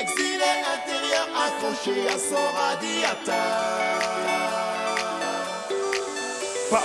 Exilé 0.00 0.50
intérieur 0.74 1.28
accroché 1.36 2.08
à 2.08 2.18
son 2.18 2.46
radiateur. 2.56 3.49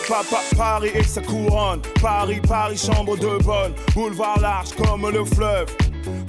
Pa, 0.08 0.22
pa, 0.30 0.38
pa, 0.38 0.56
Paris 0.56 0.92
et 0.94 1.04
sa 1.04 1.22
couronne. 1.22 1.82
Paris, 2.00 2.40
Paris, 2.48 2.78
chambre 2.78 3.18
de 3.18 3.44
bonne. 3.44 3.74
Boulevard 3.96 4.40
large 4.40 4.70
comme 4.76 5.10
le 5.10 5.26
fleuve. 5.26 5.66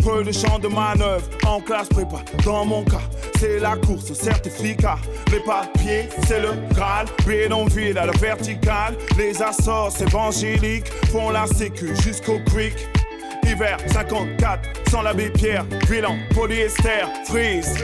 Peu 0.03 0.25
de 0.25 0.33
champs 0.33 0.59
de 0.59 0.69
manœuvre. 0.69 1.29
En 1.47 1.61
classe 1.61 1.89
prépa, 1.89 2.23
dans 2.45 2.65
mon 2.65 2.85
cas, 2.85 3.03
c'est 3.39 3.59
la 3.59 3.77
course 3.77 4.13
certificat. 4.15 4.97
Les 5.31 5.41
papiers, 5.41 6.09
c'est 6.27 6.41
le 6.41 6.53
Graal. 6.75 7.07
Bédonville 7.27 7.99
à 7.99 8.07
la 8.07 8.13
verticale. 8.13 8.97
Les 9.19 9.43
assorts 9.43 9.93
évangéliques 10.01 10.91
font 11.13 11.31
la 11.31 11.47
sécu 11.47 11.95
jusqu'au 12.03 12.39
creek. 12.47 12.75
Hiver 13.47 13.77
54, 13.93 14.91
sans 14.91 15.03
l'abbé 15.03 15.29
Pierre. 15.29 15.65
Bilan, 15.91 16.17
polyester, 16.35 17.05
freeze. 17.27 17.75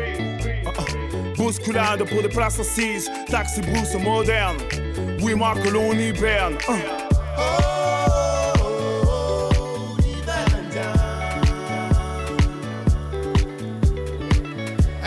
Ah, 0.65 0.71
ah. 0.79 0.83
Bousculade 1.37 2.09
pour 2.09 2.23
des 2.23 2.29
places 2.29 2.61
assises. 2.61 3.11
Taxi 3.29 3.61
brousse 3.61 3.95
moderne. 3.95 4.57
Oui, 5.23 5.35
moi 5.35 5.55
que 5.63 5.69
l'on 5.69 5.93
hiberne. 5.93 6.57
Ah. 6.69 6.73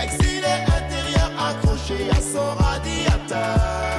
Exilé 0.04 0.54
intérieur 0.68 1.32
accroché 1.38 2.10
à 2.12 2.22
son 2.22 2.64
radiateur. 2.64 3.95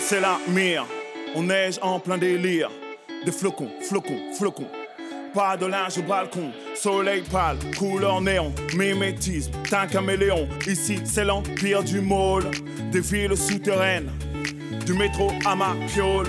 C'est 0.00 0.20
la 0.20 0.38
mire. 0.48 0.84
On 1.36 1.44
neige 1.44 1.78
en 1.80 2.00
plein 2.00 2.18
délire. 2.18 2.70
Des 3.24 3.30
flocons, 3.30 3.70
flocons, 3.88 4.18
flocons. 4.36 4.66
Pas 5.32 5.56
de 5.56 5.66
linge 5.66 5.98
au 5.98 6.02
balcon. 6.02 6.50
Soleil 6.74 7.22
pâle, 7.30 7.56
couleur 7.78 8.20
néon. 8.20 8.52
Mimétisme, 8.74 9.52
un 9.70 9.86
caméléon. 9.86 10.48
Ici, 10.66 10.98
c'est 11.04 11.24
l'empire 11.24 11.84
du 11.84 12.00
môle. 12.00 12.50
Des 12.90 13.00
villes 13.00 13.36
souterraines. 13.36 14.10
Du 14.84 14.92
métro 14.94 15.30
à 15.46 15.54
ma 15.54 15.76
piole. 15.94 16.26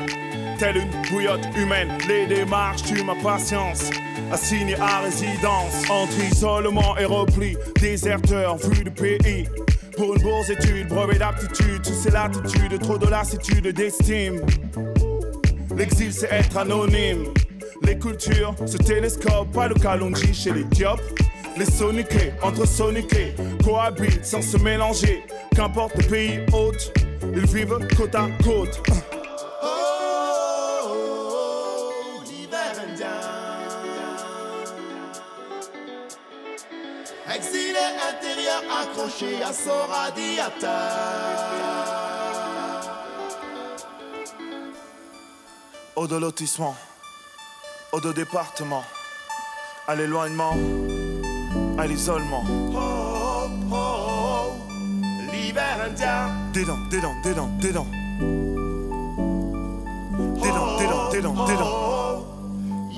Telle 0.59 0.77
une 0.77 1.09
bouillotte 1.09 1.47
humaine. 1.57 1.97
Les 2.07 2.27
démarches 2.27 2.83
tuent 2.83 3.03
ma 3.03 3.15
patience. 3.15 3.89
Assigné 4.31 4.75
à 4.79 4.99
résidence. 4.99 5.89
Entre 5.89 6.19
isolement 6.31 6.95
et 6.99 7.05
repli. 7.05 7.57
Déserteur, 7.79 8.57
vu 8.57 8.83
du 8.83 8.91
pays. 8.91 9.47
Pour 9.97 10.15
une 10.15 10.21
bourse 10.21 10.49
étude, 10.49 10.87
brevet 10.87 11.17
d'aptitude, 11.17 11.85
sous 11.85 11.93
ces 11.93 12.11
latitudes, 12.11 12.79
trop 12.79 12.97
de 12.97 13.07
lassitude 13.07 13.67
d'estime. 13.67 14.41
L'exil 15.75 16.13
c'est 16.13 16.31
être 16.31 16.57
anonyme. 16.57 17.25
Les 17.83 17.97
cultures 17.97 18.55
se 18.65 18.77
télescopent, 18.77 19.51
pas 19.51 19.67
le 19.67 19.75
calongi 19.75 20.33
chez 20.33 20.51
les 20.51 20.63
diopes. 20.65 21.01
Les 21.57 21.65
soniqués, 21.65 22.31
entre 22.41 22.65
soniqués, 22.65 23.33
cohabitent 23.63 24.25
sans 24.25 24.41
se 24.41 24.57
mélanger. 24.57 25.23
Qu'importe 25.55 25.95
le 25.97 26.03
pays 26.03 26.39
hôte, 26.53 26.93
ils 27.33 27.45
vivent 27.45 27.77
côte 27.97 28.15
à 28.15 28.27
côte. 28.43 28.81
Accroché 38.81 39.41
à 39.43 39.53
son 39.53 39.79
radiateur. 39.89 40.69
Au 45.95 46.07
de 46.07 46.15
lotissement, 46.15 46.75
au 47.91 47.99
de 47.99 48.11
département, 48.13 48.83
à 49.87 49.95
l'éloignement, 49.95 50.55
à 51.77 51.85
l'isolement. 51.85 52.43
Oh, 52.73 53.47
oh, 53.71 53.75
oh, 53.75 54.53
l'hiver 55.31 55.77
indien. 55.85 56.29
Dédans, 56.53 56.79
dédans, 56.89 57.15
dédans, 57.23 57.49
dédans. 57.59 57.87
Dédans, 60.41 60.77
dédans, 60.79 61.09
dédans, 61.11 61.45
dédans. 61.45 62.25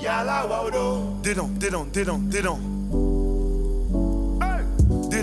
Yala 0.02 0.46
waudo. 0.46 1.20
Dédans, 1.22 1.50
dédans, 1.58 1.86
dédans, 1.92 2.18
dédans. 2.18 2.58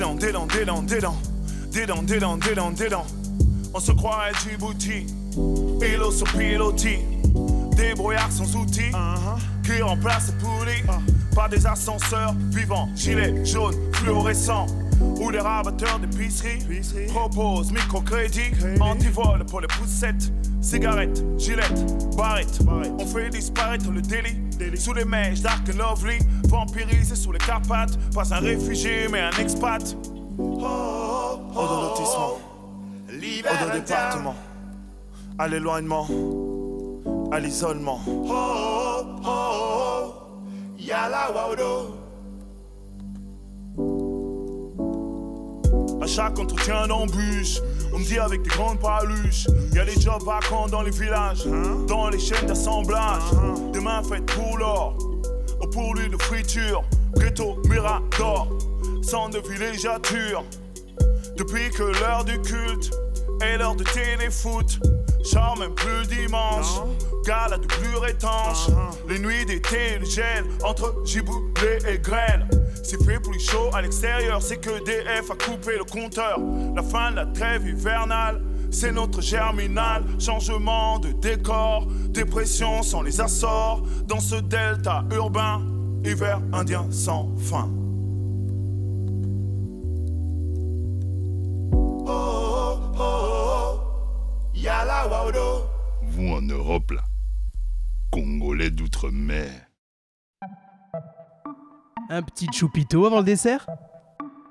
Dédans, 0.01 0.15
dédans, 0.15 0.47
dédans, 0.47 0.81
dédans. 0.81 1.15
Dédans, 1.71 2.01
dédans, 2.01 2.37
dédans, 2.37 2.71
dédans. 2.71 3.05
On 3.71 3.79
se 3.79 3.91
croit 3.91 4.23
à 4.23 4.31
Djibouti. 4.33 5.05
Îlot 5.79 6.11
sur 6.11 6.25
pilotis. 6.31 6.97
Débrouillard 7.77 8.31
sans 8.31 8.55
outils. 8.55 8.91
Qui 9.63 9.79
remplace 9.83 10.29
les 10.29 10.37
poulies. 10.39 10.99
Par 11.35 11.49
des 11.49 11.67
ascenseurs 11.67 12.33
vivants. 12.49 12.89
Gilets 12.95 13.45
jaunes, 13.45 13.75
fluorescents. 13.93 14.65
Où 15.19 15.29
les 15.29 15.39
rabatteurs 15.39 15.99
d'épicerie 15.99 16.65
proposent 17.09 17.71
microcrédit. 17.71 18.53
Antivol 18.79 19.45
pour 19.45 19.61
les 19.61 19.67
poussettes. 19.67 20.33
Cigarettes, 20.61 21.23
gilettes, 21.37 22.15
barrettes. 22.17 22.59
On 22.97 23.05
fait 23.05 23.29
disparaître 23.29 23.91
le 23.91 24.01
délit. 24.01 24.35
Sous 24.75 24.93
les 24.93 25.05
mèches 25.05 25.41
dark 25.41 25.69
and 25.69 25.77
lovely. 25.77 26.19
Vampirisé 26.47 27.15
sous 27.15 27.31
les 27.31 27.39
Carpates. 27.39 27.97
Pas 28.13 28.33
un 28.33 28.39
réfugié, 28.39 29.07
mais 29.09 29.21
un 29.21 29.31
expat. 29.39 29.95
L'hiver 33.09 33.51
Au 33.53 33.65
de 33.65 33.69
indien. 33.69 33.79
département. 33.79 34.35
À 35.37 35.47
l'éloignement. 35.47 36.07
À 37.31 37.39
l'isolement. 37.39 37.99
Oh, 38.07 38.19
oh, 38.29 39.05
oh, 39.23 39.27
oh. 39.27 40.13
Yala 40.77 41.31
waudo. 41.31 42.00
Chaque 46.11 46.37
entretien 46.39 46.87
d'embûche. 46.87 47.61
On 47.93 47.99
me 47.99 48.03
dit 48.03 48.19
avec 48.19 48.41
des 48.41 48.49
grandes 48.49 48.79
paluches. 48.79 49.47
Y 49.73 49.79
a 49.79 49.85
des 49.85 49.99
jobs 49.99 50.23
vacants 50.23 50.67
dans 50.67 50.81
les 50.81 50.91
villages, 50.91 51.45
dans 51.87 52.09
les 52.09 52.19
chaînes 52.19 52.45
d'assemblage. 52.45 53.23
Demain 53.73 54.01
faites 54.03 54.25
pour 54.25 54.57
l'or, 54.57 54.97
au 55.61 55.67
pour 55.67 55.95
lui 55.95 56.09
de 56.09 56.21
friture. 56.21 56.83
Ghetto 57.15 57.57
Mirador, 57.69 58.49
centre 59.01 59.41
de 59.41 59.47
villégiature. 59.47 60.43
Depuis 61.37 61.69
que 61.69 61.83
l'heure 61.83 62.25
du 62.25 62.39
culte 62.41 62.91
est 63.41 63.57
l'heure 63.57 63.75
de 63.75 63.83
téléfoot. 63.83 64.79
Sors 65.23 65.57
même 65.57 65.75
plus 65.75 66.07
dimanche, 66.07 66.81
gala 67.25 67.57
de 67.57 67.67
plus 67.67 68.09
étanche. 68.09 68.67
Les 69.07 69.19
nuits 69.19 69.45
d'été, 69.45 69.99
le 69.99 70.05
gel 70.05 70.45
entre 70.63 70.93
giboulée 71.05 71.79
et 71.87 71.99
grêle. 71.99 72.47
C'est 72.83 73.03
fait 73.03 73.19
plus 73.19 73.39
chaud 73.39 73.69
à 73.73 73.81
l'extérieur, 73.81 74.41
c'est 74.41 74.57
que 74.57 74.83
DF 74.83 75.31
a 75.31 75.35
coupé 75.35 75.77
le 75.77 75.83
compteur. 75.83 76.39
La 76.75 76.83
fin 76.83 77.11
de 77.11 77.17
la 77.17 77.25
trêve 77.25 77.67
hivernale, 77.67 78.41
c'est 78.71 78.91
notre 78.91 79.21
germinal. 79.21 80.03
Changement 80.19 80.99
de 80.99 81.11
décor, 81.11 81.87
dépression 82.09 82.83
sans 82.83 83.01
les 83.01 83.21
assorts. 83.21 83.83
Dans 84.07 84.19
ce 84.19 84.35
delta 84.35 85.05
urbain, 85.11 85.61
hiver 86.03 86.41
indien 86.53 86.87
sans 86.91 87.29
fin. 87.37 87.69
Oh, 91.73 92.07
oh, 92.07 92.79
oh, 92.97 92.99
oh. 92.99 93.79
Vous 96.03 96.27
en 96.27 96.41
Europe, 96.41 96.91
là. 96.91 97.03
Congolais 98.11 98.69
d'outre-mer. 98.69 99.70
Un 102.13 102.21
petit 102.23 102.47
choupito 102.51 103.05
avant 103.05 103.19
le 103.19 103.23
dessert 103.23 103.65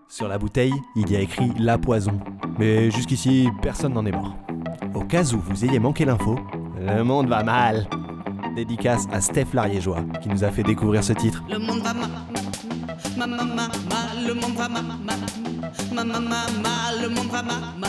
Sur 0.09 0.29
la 0.29 0.39
bouteille, 0.39 0.73
il 0.97 1.11
y 1.11 1.17
a 1.17 1.21
écrit 1.21 1.53
La 1.59 1.77
Poison. 1.77 2.19
Mais 2.59 2.91
jusqu'ici, 2.91 3.51
personne 3.61 3.93
n'en 3.93 4.07
est 4.07 4.13
mort. 4.13 4.35
Au 4.95 5.05
cas 5.05 5.25
où 5.35 5.41
vous 5.41 5.63
ayez 5.67 5.79
manqué 5.79 6.07
l'info, 6.07 6.39
le 6.79 7.03
monde 7.03 7.29
va 7.29 7.43
mal. 7.43 7.87
Dédicace 8.57 9.07
à 9.13 9.21
Steph 9.21 9.49
Lariégeois 9.53 10.03
qui 10.23 10.31
nous 10.31 10.43
a 10.43 10.51
fait 10.51 10.63
découvrir 10.63 11.05
ce 11.05 11.13
titre. 11.13 11.45
Le 11.51 11.59
monde 11.59 11.83
va 11.83 11.93
mal, 11.93 12.09
ma 13.19 13.27
ma 13.27 13.45
ma 13.45 13.45
ma, 13.45 14.27
le 14.27 14.33
monde 14.33 14.55
va 14.57 14.67
mal, 14.67 14.83
ma 14.83 15.05
ma 15.95 16.05
ma 16.05 16.19
ma 16.19 16.47
ma, 16.63 17.03
le 17.03 17.09
monde 17.11 17.29
va 17.31 17.43
mal, 17.43 17.61
ma 17.79 17.89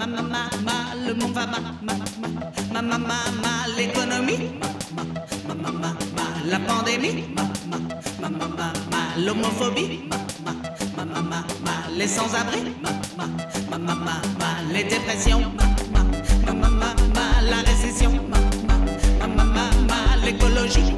ma 0.00 0.06
ma 0.06 0.22
ma 0.22 0.50
ma, 0.64 1.06
le 1.06 1.14
monde 1.14 1.32
va 1.32 1.46
mal, 1.46 1.62
ma 1.82 2.82
ma 2.82 2.82
ma 2.82 2.98
ma 2.98 3.14
ma, 3.40 3.52
l'économie, 3.78 4.50
ma 4.96 5.54
ma 5.54 5.70
ma 5.70 5.70
ma 5.70 5.78
ma, 5.78 6.09
la 6.46 6.58
pandémie, 6.60 7.24
l'homophobie, 9.18 10.00
les 11.96 12.06
sans-abri, 12.06 12.74
les 14.72 14.84
dépressions, 14.84 15.42
la 17.42 17.56
récession, 17.70 18.12
l'écologie, 20.24 20.94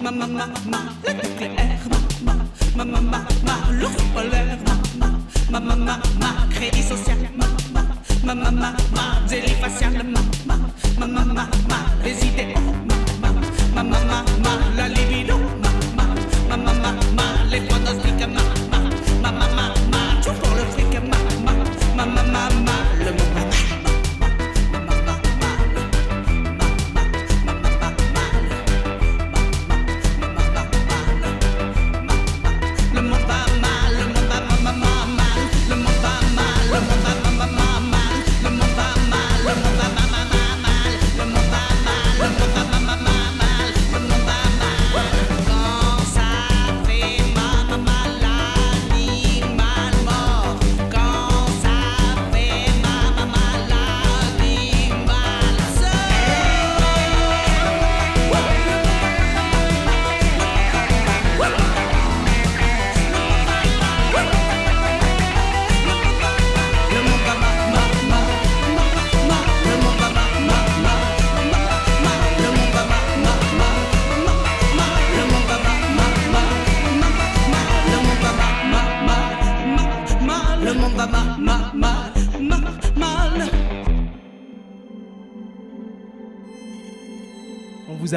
ma, 0.00 0.10
ma, 0.10 0.26
ma, 0.26 0.46
ma, 0.70 0.78
le 1.04 1.12
nucléaire, 1.12 1.78
ma, 2.24 2.32
ma, 2.76 2.84
ma, 2.84 3.00
ma, 3.00 3.26
ma, 3.44 3.54
l'ours 3.70 4.02
polaire, 4.14 4.58
ma, 4.66 5.10
ma, 5.50 5.60
ma, 5.60 5.74
ma, 5.76 6.00
ma, 6.20 6.46
crédit 6.50 6.82
social, 6.84 7.18
ma, 7.36 7.46
ma, 7.72 8.34
ma, 8.34 8.50
ma, 8.50 8.74
ma, 8.94 9.04
délit 9.28 9.56
facial, 9.60 10.04
ma, 10.04 10.17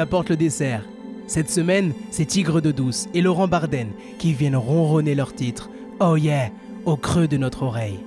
Apporte 0.02 0.30
le 0.30 0.36
dessert. 0.36 0.82
Cette 1.28 1.48
semaine, 1.48 1.92
c'est 2.10 2.24
Tigre 2.24 2.60
de 2.60 2.72
Douce 2.72 3.06
et 3.14 3.20
Laurent 3.20 3.46
Barden 3.46 3.86
qui 4.18 4.32
viennent 4.32 4.56
ronronner 4.56 5.14
leur 5.14 5.32
titre 5.32 5.70
Oh 6.00 6.16
yeah 6.16 6.50
au 6.86 6.96
creux 6.96 7.28
de 7.28 7.36
notre 7.36 7.62
oreille. 7.62 8.00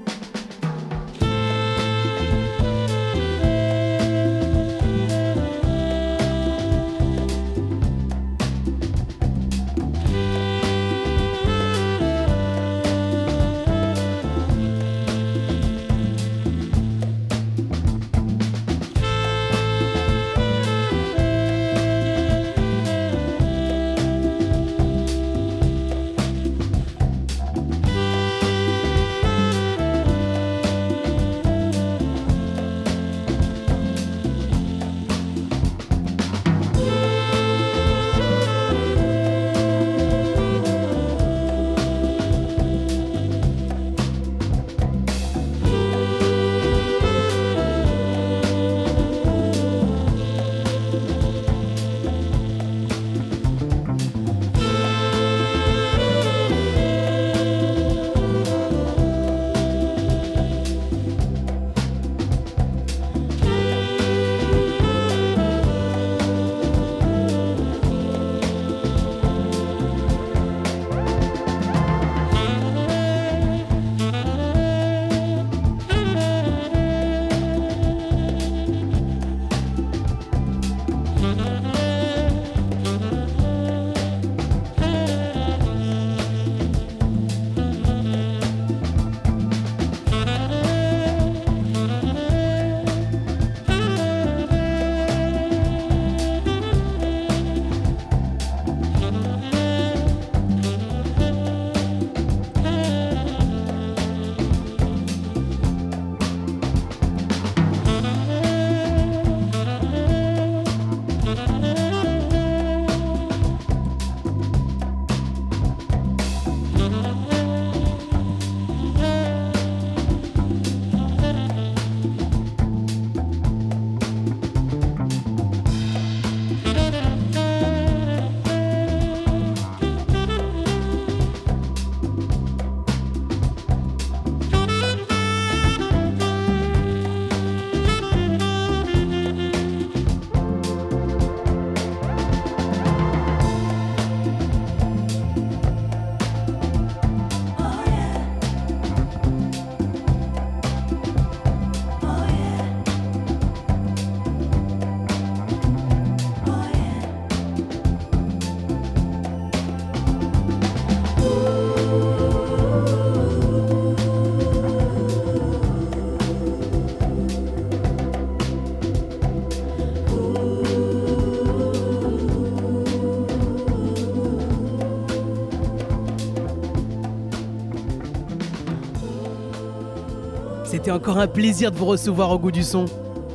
C'était 180.86 180.98
encore 180.98 181.18
un 181.18 181.26
plaisir 181.26 181.72
de 181.72 181.78
vous 181.78 181.88
recevoir 181.88 182.30
au 182.30 182.38
goût 182.38 182.52
du 182.52 182.62
son. 182.62 182.86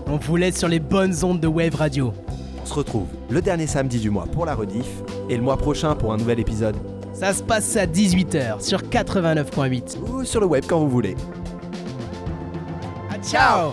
On 0.07 0.19
vous 0.19 0.37
laisse 0.37 0.57
sur 0.57 0.69
les 0.69 0.79
bonnes 0.79 1.17
ondes 1.25 1.41
de 1.41 1.49
Wave 1.49 1.75
Radio. 1.75 2.13
On 2.63 2.65
se 2.65 2.73
retrouve 2.73 3.09
le 3.29 3.43
dernier 3.43 3.67
samedi 3.67 3.99
du 3.99 4.09
mois 4.09 4.27
pour 4.27 4.47
la 4.47 4.55
rediff 4.55 4.87
et 5.29 5.37
le 5.37 5.43
mois 5.43 5.57
prochain 5.57 5.97
pour 5.97 6.13
un 6.13 6.17
nouvel 6.17 6.39
épisode. 6.39 6.77
Ça 7.13 7.33
se 7.33 7.43
passe 7.43 7.77
à 7.77 7.87
18h 7.87 8.61
sur 8.61 8.83
89.8. 8.83 9.99
Ou 9.99 10.25
sur 10.25 10.39
le 10.39 10.47
web 10.47 10.63
quand 10.69 10.79
vous 10.79 10.89
voulez. 10.89 11.17
Ciao 13.21 13.73